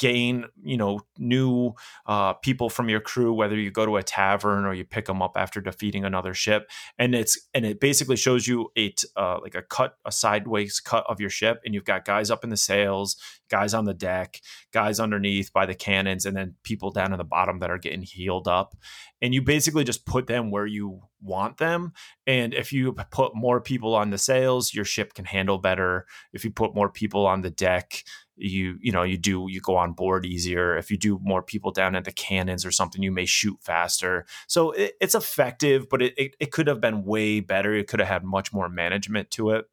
[0.00, 1.72] gain you know new
[2.06, 5.20] uh, people from your crew whether you go to a tavern or you pick them
[5.20, 6.70] up after defeating another ship.
[6.98, 11.04] And it's and it basically shows you a uh, like a cut a sideways cut
[11.06, 11.60] of your ship.
[11.64, 13.16] And you've got guys up in the sails
[13.50, 14.40] guys on the deck
[14.72, 18.02] guys underneath by the cannons and then people down at the bottom that are getting
[18.02, 18.76] healed up.
[19.20, 21.92] And you basically just put them where you want them.
[22.26, 26.06] And if you put more people on the sails your ship can handle better.
[26.32, 28.02] If you put more people on the deck
[28.40, 30.76] you you know you do you go on board easier.
[30.76, 34.26] If you do more people down at the cannons or something you may shoot faster.
[34.46, 37.74] So it, it's effective but it, it, it could have been way better.
[37.74, 39.66] It could have had much more management to it.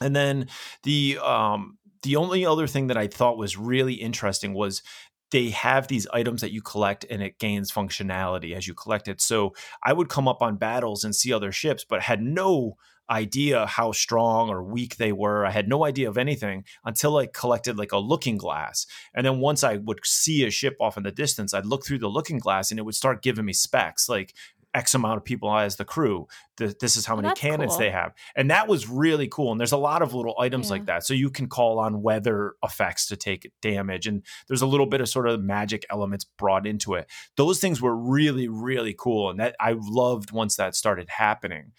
[0.00, 0.48] And then
[0.82, 4.82] the um the only other thing that i thought was really interesting was
[5.30, 9.20] they have these items that you collect and it gains functionality as you collect it.
[9.20, 12.76] So i would come up on battles and see other ships but had no
[13.10, 15.44] idea how strong or weak they were.
[15.44, 18.86] I had no idea of anything until I collected like a looking glass.
[19.14, 21.98] And then once I would see a ship off in the distance, I'd look through
[21.98, 24.34] the looking glass and it would start giving me specs like
[24.74, 26.26] X amount of people as the crew.
[26.58, 27.78] this is how many cannons cool.
[27.78, 28.12] they have.
[28.34, 29.52] And that was really cool.
[29.52, 30.72] And there's a lot of little items yeah.
[30.72, 31.06] like that.
[31.06, 34.06] So you can call on weather effects to take damage.
[34.06, 37.08] And there's a little bit of sort of magic elements brought into it.
[37.36, 39.30] Those things were really, really cool.
[39.30, 41.72] And that I loved once that started happening.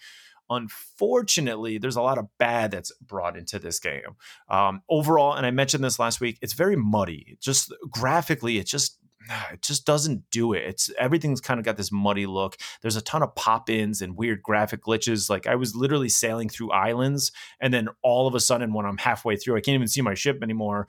[0.50, 4.16] Unfortunately, there's a lot of bad that's brought into this game.
[4.48, 7.36] Um, overall, and I mentioned this last week, it's very muddy.
[7.40, 8.98] Just graphically, it just
[9.52, 10.64] it just doesn't do it.
[10.64, 12.56] It's everything's kind of got this muddy look.
[12.82, 15.30] There's a ton of pop-ins and weird graphic glitches.
[15.30, 18.98] Like I was literally sailing through islands and then all of a sudden when I'm
[18.98, 20.88] halfway through, I can't even see my ship anymore.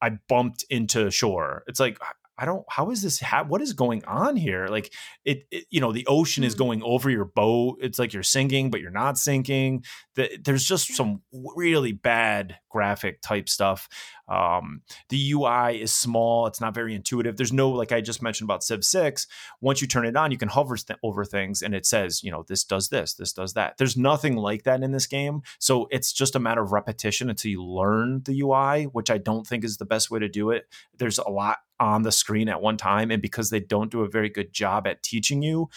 [0.00, 1.64] I bumped into shore.
[1.66, 1.98] It's like
[2.38, 4.68] I don't how is this ha- what is going on here?
[4.68, 4.92] Like
[5.24, 6.58] it, it you know the ocean is mm.
[6.58, 9.84] going over your boat it's like you're sinking but you're not sinking.
[10.14, 13.88] The, there's just some really bad graphic type stuff.
[14.28, 17.36] Um, the UI is small it's not very intuitive.
[17.36, 19.26] There's no like I just mentioned about Civ 6
[19.60, 22.30] once you turn it on you can hover th- over things and it says you
[22.30, 23.78] know this does this this does that.
[23.78, 27.50] There's nothing like that in this game so it's just a matter of repetition until
[27.50, 30.66] you learn the UI which I don't think is the best way to do it.
[30.96, 33.10] There's a lot on the screen at one time.
[33.10, 35.68] And because they don't do a very good job at teaching you,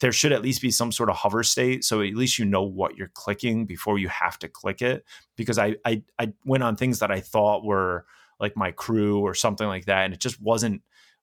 [0.00, 2.62] there should at least be some sort of hover state so at least you know
[2.62, 5.04] what you're clicking before you have to click it
[5.36, 8.04] because I, I i went on things that i thought were
[8.38, 10.82] like my crew or something like that and it just wasn't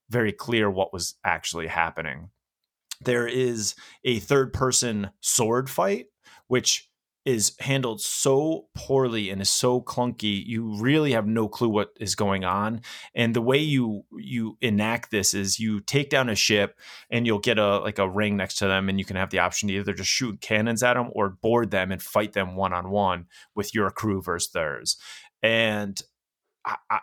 [0.10, 2.30] very clear what was actually happening
[3.02, 6.08] there is a third person sword fight
[6.48, 6.90] which
[7.26, 12.16] is handled so poorly and is so clunky you really have no clue what is
[12.16, 12.82] going on.
[13.16, 16.78] And the way you you enact this is you take down a ship
[17.10, 19.40] and you'll get a like a ring next to them and you can have the
[19.40, 22.74] option to either just shoot cannons at them or board them and fight them one
[22.74, 24.98] on one with your crew versus theirs.
[25.42, 26.02] And
[26.66, 27.00] I,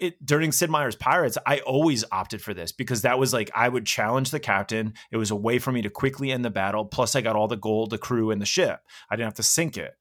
[0.00, 3.68] it, during Sid Meier's Pirates, I always opted for this because that was like I
[3.68, 4.94] would challenge the captain.
[5.10, 6.84] It was a way for me to quickly end the battle.
[6.84, 8.80] Plus, I got all the gold, the crew, and the ship.
[9.10, 9.96] I didn't have to sink it.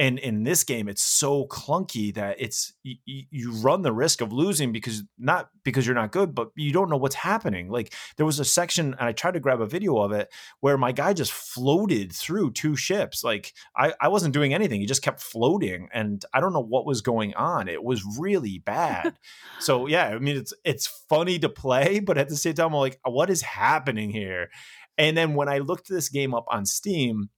[0.00, 4.32] And in this game, it's so clunky that it's you, you run the risk of
[4.32, 7.68] losing because not because you're not good, but you don't know what's happening.
[7.68, 10.78] Like there was a section, and I tried to grab a video of it where
[10.78, 13.24] my guy just floated through two ships.
[13.24, 16.86] Like I, I wasn't doing anything; he just kept floating, and I don't know what
[16.86, 17.66] was going on.
[17.66, 19.18] It was really bad.
[19.58, 22.74] so yeah, I mean it's it's funny to play, but at the same time, I'm
[22.74, 24.50] like, what is happening here?
[24.96, 27.30] And then when I looked this game up on Steam,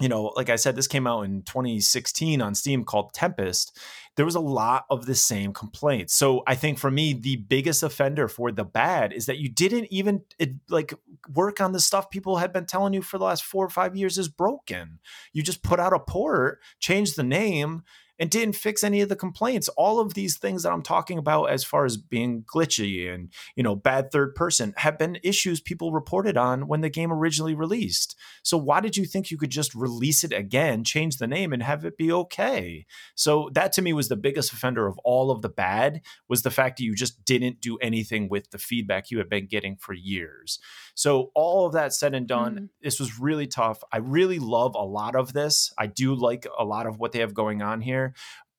[0.00, 3.76] you know, like I said, this came out in 2016 on Steam called Tempest.
[4.14, 6.14] There was a lot of the same complaints.
[6.14, 9.88] So I think for me, the biggest offender for the bad is that you didn't
[9.90, 10.94] even it, like
[11.34, 13.96] work on the stuff people had been telling you for the last four or five
[13.96, 15.00] years is broken.
[15.32, 17.82] You just put out a port, changed the name,
[18.18, 19.68] and didn't fix any of the complaints.
[19.70, 23.62] All of these things that I'm talking about as far as being glitchy and, you
[23.62, 28.16] know, bad third person have been issues people reported on when the game originally released.
[28.42, 31.62] So why did you think you could just release it again, change the name and
[31.62, 32.86] have it be okay?
[33.14, 36.50] So that to me was the biggest offender of all of the bad was the
[36.50, 39.92] fact that you just didn't do anything with the feedback you had been getting for
[39.92, 40.58] years.
[40.94, 42.64] So all of that said and done, mm-hmm.
[42.82, 43.82] this was really tough.
[43.92, 45.72] I really love a lot of this.
[45.78, 48.07] I do like a lot of what they have going on here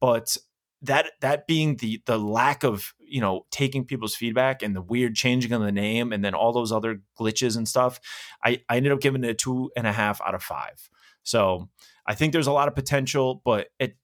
[0.01, 0.37] but
[0.81, 5.15] that that being the the lack of you know taking people's feedback and the weird
[5.15, 7.99] changing of the name and then all those other glitches and stuff
[8.43, 10.89] i i ended up giving it a two and a half out of five
[11.23, 11.67] so
[12.05, 13.97] i think there's a lot of potential but it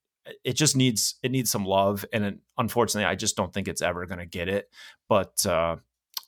[0.43, 3.81] it just needs it needs some love and it, unfortunately i just don't think it's
[3.81, 4.69] ever going to get it
[5.07, 5.77] but uh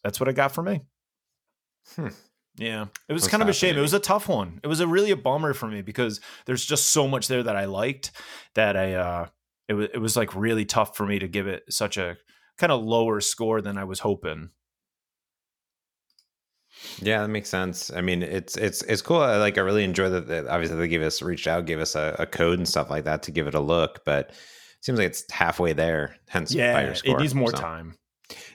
[0.03, 0.81] that's what i got for me
[1.95, 2.07] hmm.
[2.57, 3.77] Yeah, it was kind of a shame.
[3.77, 4.59] It was a tough one.
[4.63, 7.55] It was a really a bummer for me because there's just so much there that
[7.55, 8.11] I liked
[8.55, 9.27] that I uh
[9.67, 12.17] it was it was like really tough for me to give it such a
[12.57, 14.49] kind of lower score than I was hoping.
[16.99, 17.91] Yeah, that makes sense.
[17.91, 19.19] I mean, it's it's it's cool.
[19.19, 20.27] I like I really enjoy that.
[20.27, 23.05] that obviously, they gave us reached out, gave us a, a, code and stuff like
[23.05, 24.35] that to give it a look, but it
[24.81, 26.15] seems like it's halfway there.
[26.27, 27.57] Hence, yeah, it needs more so.
[27.57, 27.95] time.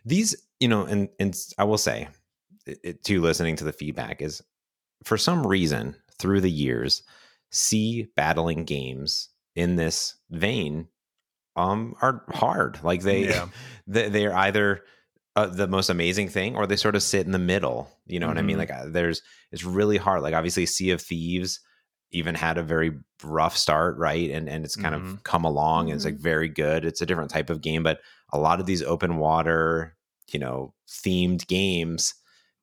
[0.05, 2.09] These, you know, and and I will say,
[2.67, 4.43] it, to listening to the feedback is
[5.05, 7.03] for some reason through the years,
[7.51, 10.89] sea battling games in this vein
[11.57, 12.79] um are hard.
[12.83, 13.49] Like they yeah.
[13.87, 14.83] they they're either
[15.35, 17.91] uh, the most amazing thing or they sort of sit in the middle.
[18.07, 18.35] You know mm-hmm.
[18.37, 18.59] what I mean?
[18.59, 18.73] Mm-hmm.
[18.73, 20.23] Like uh, there's it's really hard.
[20.23, 21.61] Like obviously Sea of Thieves
[22.11, 22.93] even had a very
[23.25, 24.31] rough start, right?
[24.31, 25.15] And and it's kind mm-hmm.
[25.15, 26.23] of come along and it's like mm-hmm.
[26.23, 26.85] very good.
[26.85, 28.01] It's a different type of game, but
[28.33, 29.97] a lot of these open water,
[30.31, 32.15] you know, themed games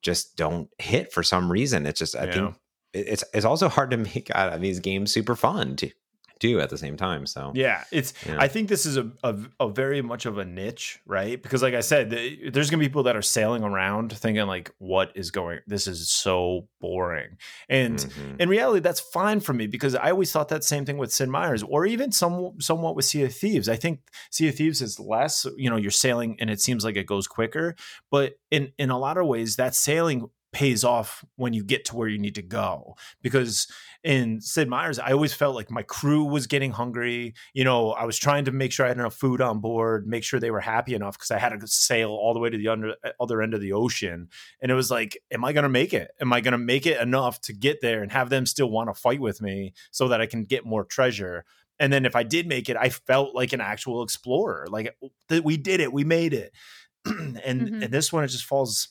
[0.01, 1.85] just don't hit for some reason.
[1.85, 2.31] It's just I yeah.
[2.31, 2.55] think
[2.93, 5.91] it's it's also hard to make out of these games super fun to
[6.39, 7.25] do at the same time.
[7.25, 8.13] So yeah, it's.
[8.25, 8.39] You know.
[8.39, 11.41] I think this is a, a, a very much of a niche, right?
[11.41, 14.73] Because like I said, the, there's gonna be people that are sailing around thinking like,
[14.79, 15.59] "What is going?
[15.67, 17.37] This is so boring."
[17.67, 18.35] And mm-hmm.
[18.39, 21.29] in reality, that's fine for me because I always thought that same thing with Sid
[21.29, 23.69] Meier's, or even some somewhat with Sea of Thieves.
[23.69, 25.45] I think Sea of Thieves is less.
[25.57, 27.75] You know, you're sailing and it seems like it goes quicker,
[28.09, 31.95] but in in a lot of ways, that sailing pays off when you get to
[31.95, 32.95] where you need to go.
[33.21, 33.67] Because
[34.03, 37.33] in Sid Meier's, I always felt like my crew was getting hungry.
[37.53, 40.23] You know, I was trying to make sure I had enough food on board, make
[40.23, 42.67] sure they were happy enough because I had to sail all the way to the
[42.67, 44.29] under, uh, other end of the ocean.
[44.61, 46.11] And it was like, am I going to make it?
[46.21, 48.89] Am I going to make it enough to get there and have them still want
[48.89, 51.45] to fight with me so that I can get more treasure?
[51.79, 54.67] And then if I did make it, I felt like an actual explorer.
[54.69, 54.95] Like
[55.29, 56.53] that we did it, we made it.
[57.05, 57.83] and mm-hmm.
[57.83, 58.89] and this one it just falls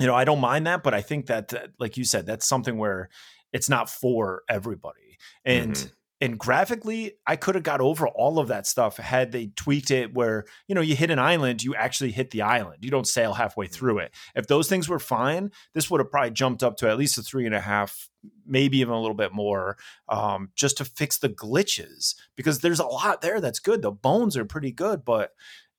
[0.00, 2.78] you know, I don't mind that, but I think that, like you said, that's something
[2.78, 3.10] where
[3.52, 5.18] it's not for everybody.
[5.44, 5.88] And mm-hmm.
[6.22, 10.14] and graphically, I could have got over all of that stuff had they tweaked it
[10.14, 12.78] where you know you hit an island, you actually hit the island.
[12.80, 13.74] You don't sail halfway mm-hmm.
[13.74, 14.14] through it.
[14.34, 17.22] If those things were fine, this would have probably jumped up to at least a
[17.22, 18.08] three and a half,
[18.46, 19.76] maybe even a little bit more,
[20.08, 23.82] um, just to fix the glitches because there's a lot there that's good.
[23.82, 25.32] The bones are pretty good, but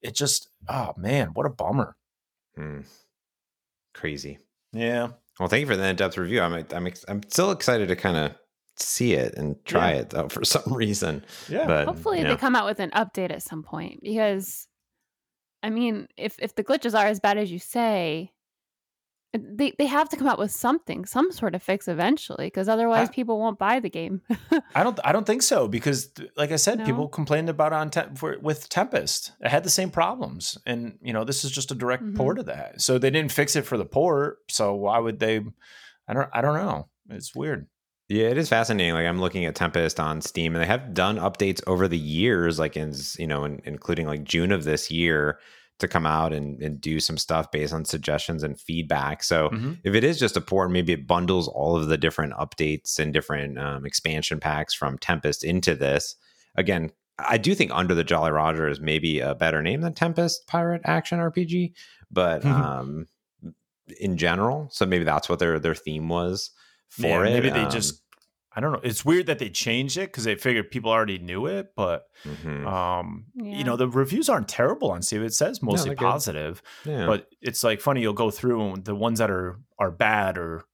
[0.04, 1.96] it just oh man, what a bummer.
[2.56, 2.86] Mm
[3.94, 4.40] crazy.
[4.74, 5.10] Yeah.
[5.40, 6.42] Well, thank you for the in-depth review.
[6.42, 8.36] I'm I'm I'm still excited to kind of
[8.78, 10.00] see it and try yeah.
[10.00, 11.26] it though for some reason.
[11.50, 11.66] Yeah.
[11.66, 14.68] But hopefully they come out with an update at some point because
[15.64, 18.32] I mean, if if the glitches are as bad as you say,
[19.34, 23.08] they they have to come out with something, some sort of fix eventually, because otherwise
[23.08, 24.22] I, people won't buy the game.
[24.76, 26.86] I don't I don't think so because, like I said, no?
[26.86, 29.32] people complained about on te- for, with Tempest.
[29.40, 32.18] It had the same problems, and you know this is just a direct mm-hmm.
[32.18, 32.82] port of that.
[32.82, 34.40] So they didn't fix it for the port.
[34.50, 35.42] So why would they?
[36.08, 36.90] I don't I don't know.
[37.10, 37.68] It's weird.
[38.10, 38.96] Yeah, it is fascinating.
[38.96, 42.60] Like I'm looking at Tempest on Steam, and they have done updates over the years,
[42.60, 45.40] like in you know, in, including like June of this year
[45.82, 49.24] to come out and, and do some stuff based on suggestions and feedback.
[49.24, 49.74] So mm-hmm.
[49.84, 53.14] if it is just a port, maybe it bundles all of the different updates and
[53.14, 56.16] different um, expansion packs from Tempest into this.
[56.56, 60.48] again, I do think Under the Jolly Roger is maybe a better name than Tempest
[60.48, 61.74] Pirate Action RPG,
[62.10, 63.08] but um,
[64.00, 66.52] in general, so maybe that's what their their theme was
[66.90, 67.34] for yeah, it.
[67.34, 68.02] Maybe they Um, just
[68.54, 68.82] I don't know.
[68.84, 72.66] It's weird that they changed it because they figured people already knew it, but mhm.
[72.68, 73.58] um, Yeah.
[73.58, 75.24] you know the reviews aren't terrible on Steam.
[75.24, 77.06] It says mostly they're positive, yeah.
[77.06, 78.02] but it's like funny.
[78.02, 80.66] You'll go through and the ones that are are bad or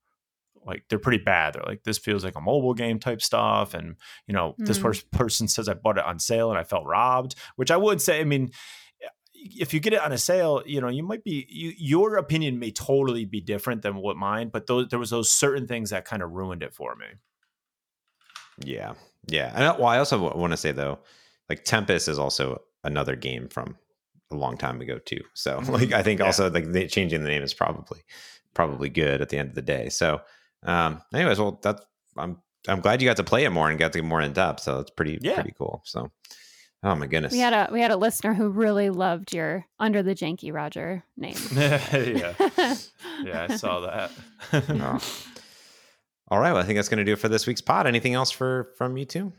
[0.66, 1.54] like they're pretty bad.
[1.54, 4.82] They're like this feels like a mobile game type stuff, and you know this Mm.
[4.82, 8.02] first person says I bought it on sale and I felt robbed, which I would
[8.02, 8.20] say.
[8.20, 8.52] I mean.
[9.60, 12.58] If you get it on a sale, you know you might be you, your opinion
[12.58, 16.06] may totally be different than what mine, but those, there was those certain things that
[16.06, 17.06] kind of ruined it for me.
[18.64, 18.94] Yeah,
[19.28, 19.52] yeah.
[19.56, 21.00] And I- well, I also want to say though,
[21.50, 23.78] like Tempest is also another game from
[24.32, 25.22] a long time ago too.
[25.34, 26.26] So like I think Yeah.
[26.28, 28.02] also like they, changing the name is probably
[28.54, 29.90] probably good at the end of the day.
[29.90, 30.22] So
[30.64, 31.86] um anyways, well that's
[32.18, 32.38] I'm
[32.68, 34.62] I'm glad you got to play it more and got to get more in depth.
[34.62, 35.36] So it's pretty Yeah.
[35.36, 35.82] pretty cool.
[35.86, 36.12] So
[36.84, 37.32] oh my goodness.
[37.32, 41.04] We had a we had a listener who really loved your Under the Janky Roger
[41.16, 41.38] name.
[41.54, 42.34] yeah,
[43.24, 44.12] yeah, I saw that.
[44.54, 45.00] Oh.
[46.30, 47.88] All right, well I think that's going to do it for this week's pod.
[47.88, 49.34] Anything else for from you two?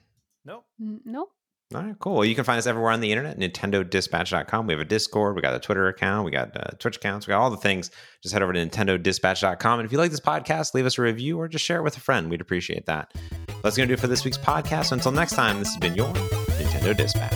[0.44, 0.64] nope.
[0.78, 1.30] Nope.
[1.74, 2.14] All right, cool.
[2.14, 4.66] Well, you can find us everywhere on the internet, nintendodispatch.com.
[4.66, 7.32] We have a Discord, we got a Twitter account, we got uh, Twitch accounts, we
[7.32, 7.90] got all the things.
[8.22, 9.80] Just head over to nintendodispatch.com.
[9.80, 11.98] And if you like this podcast, leave us a review or just share it with
[11.98, 12.30] a friend.
[12.30, 13.12] We'd appreciate that.
[13.62, 14.92] That's going to do it for this week's podcast.
[14.92, 17.27] Until next time, this has been your Nintendo Dispatch.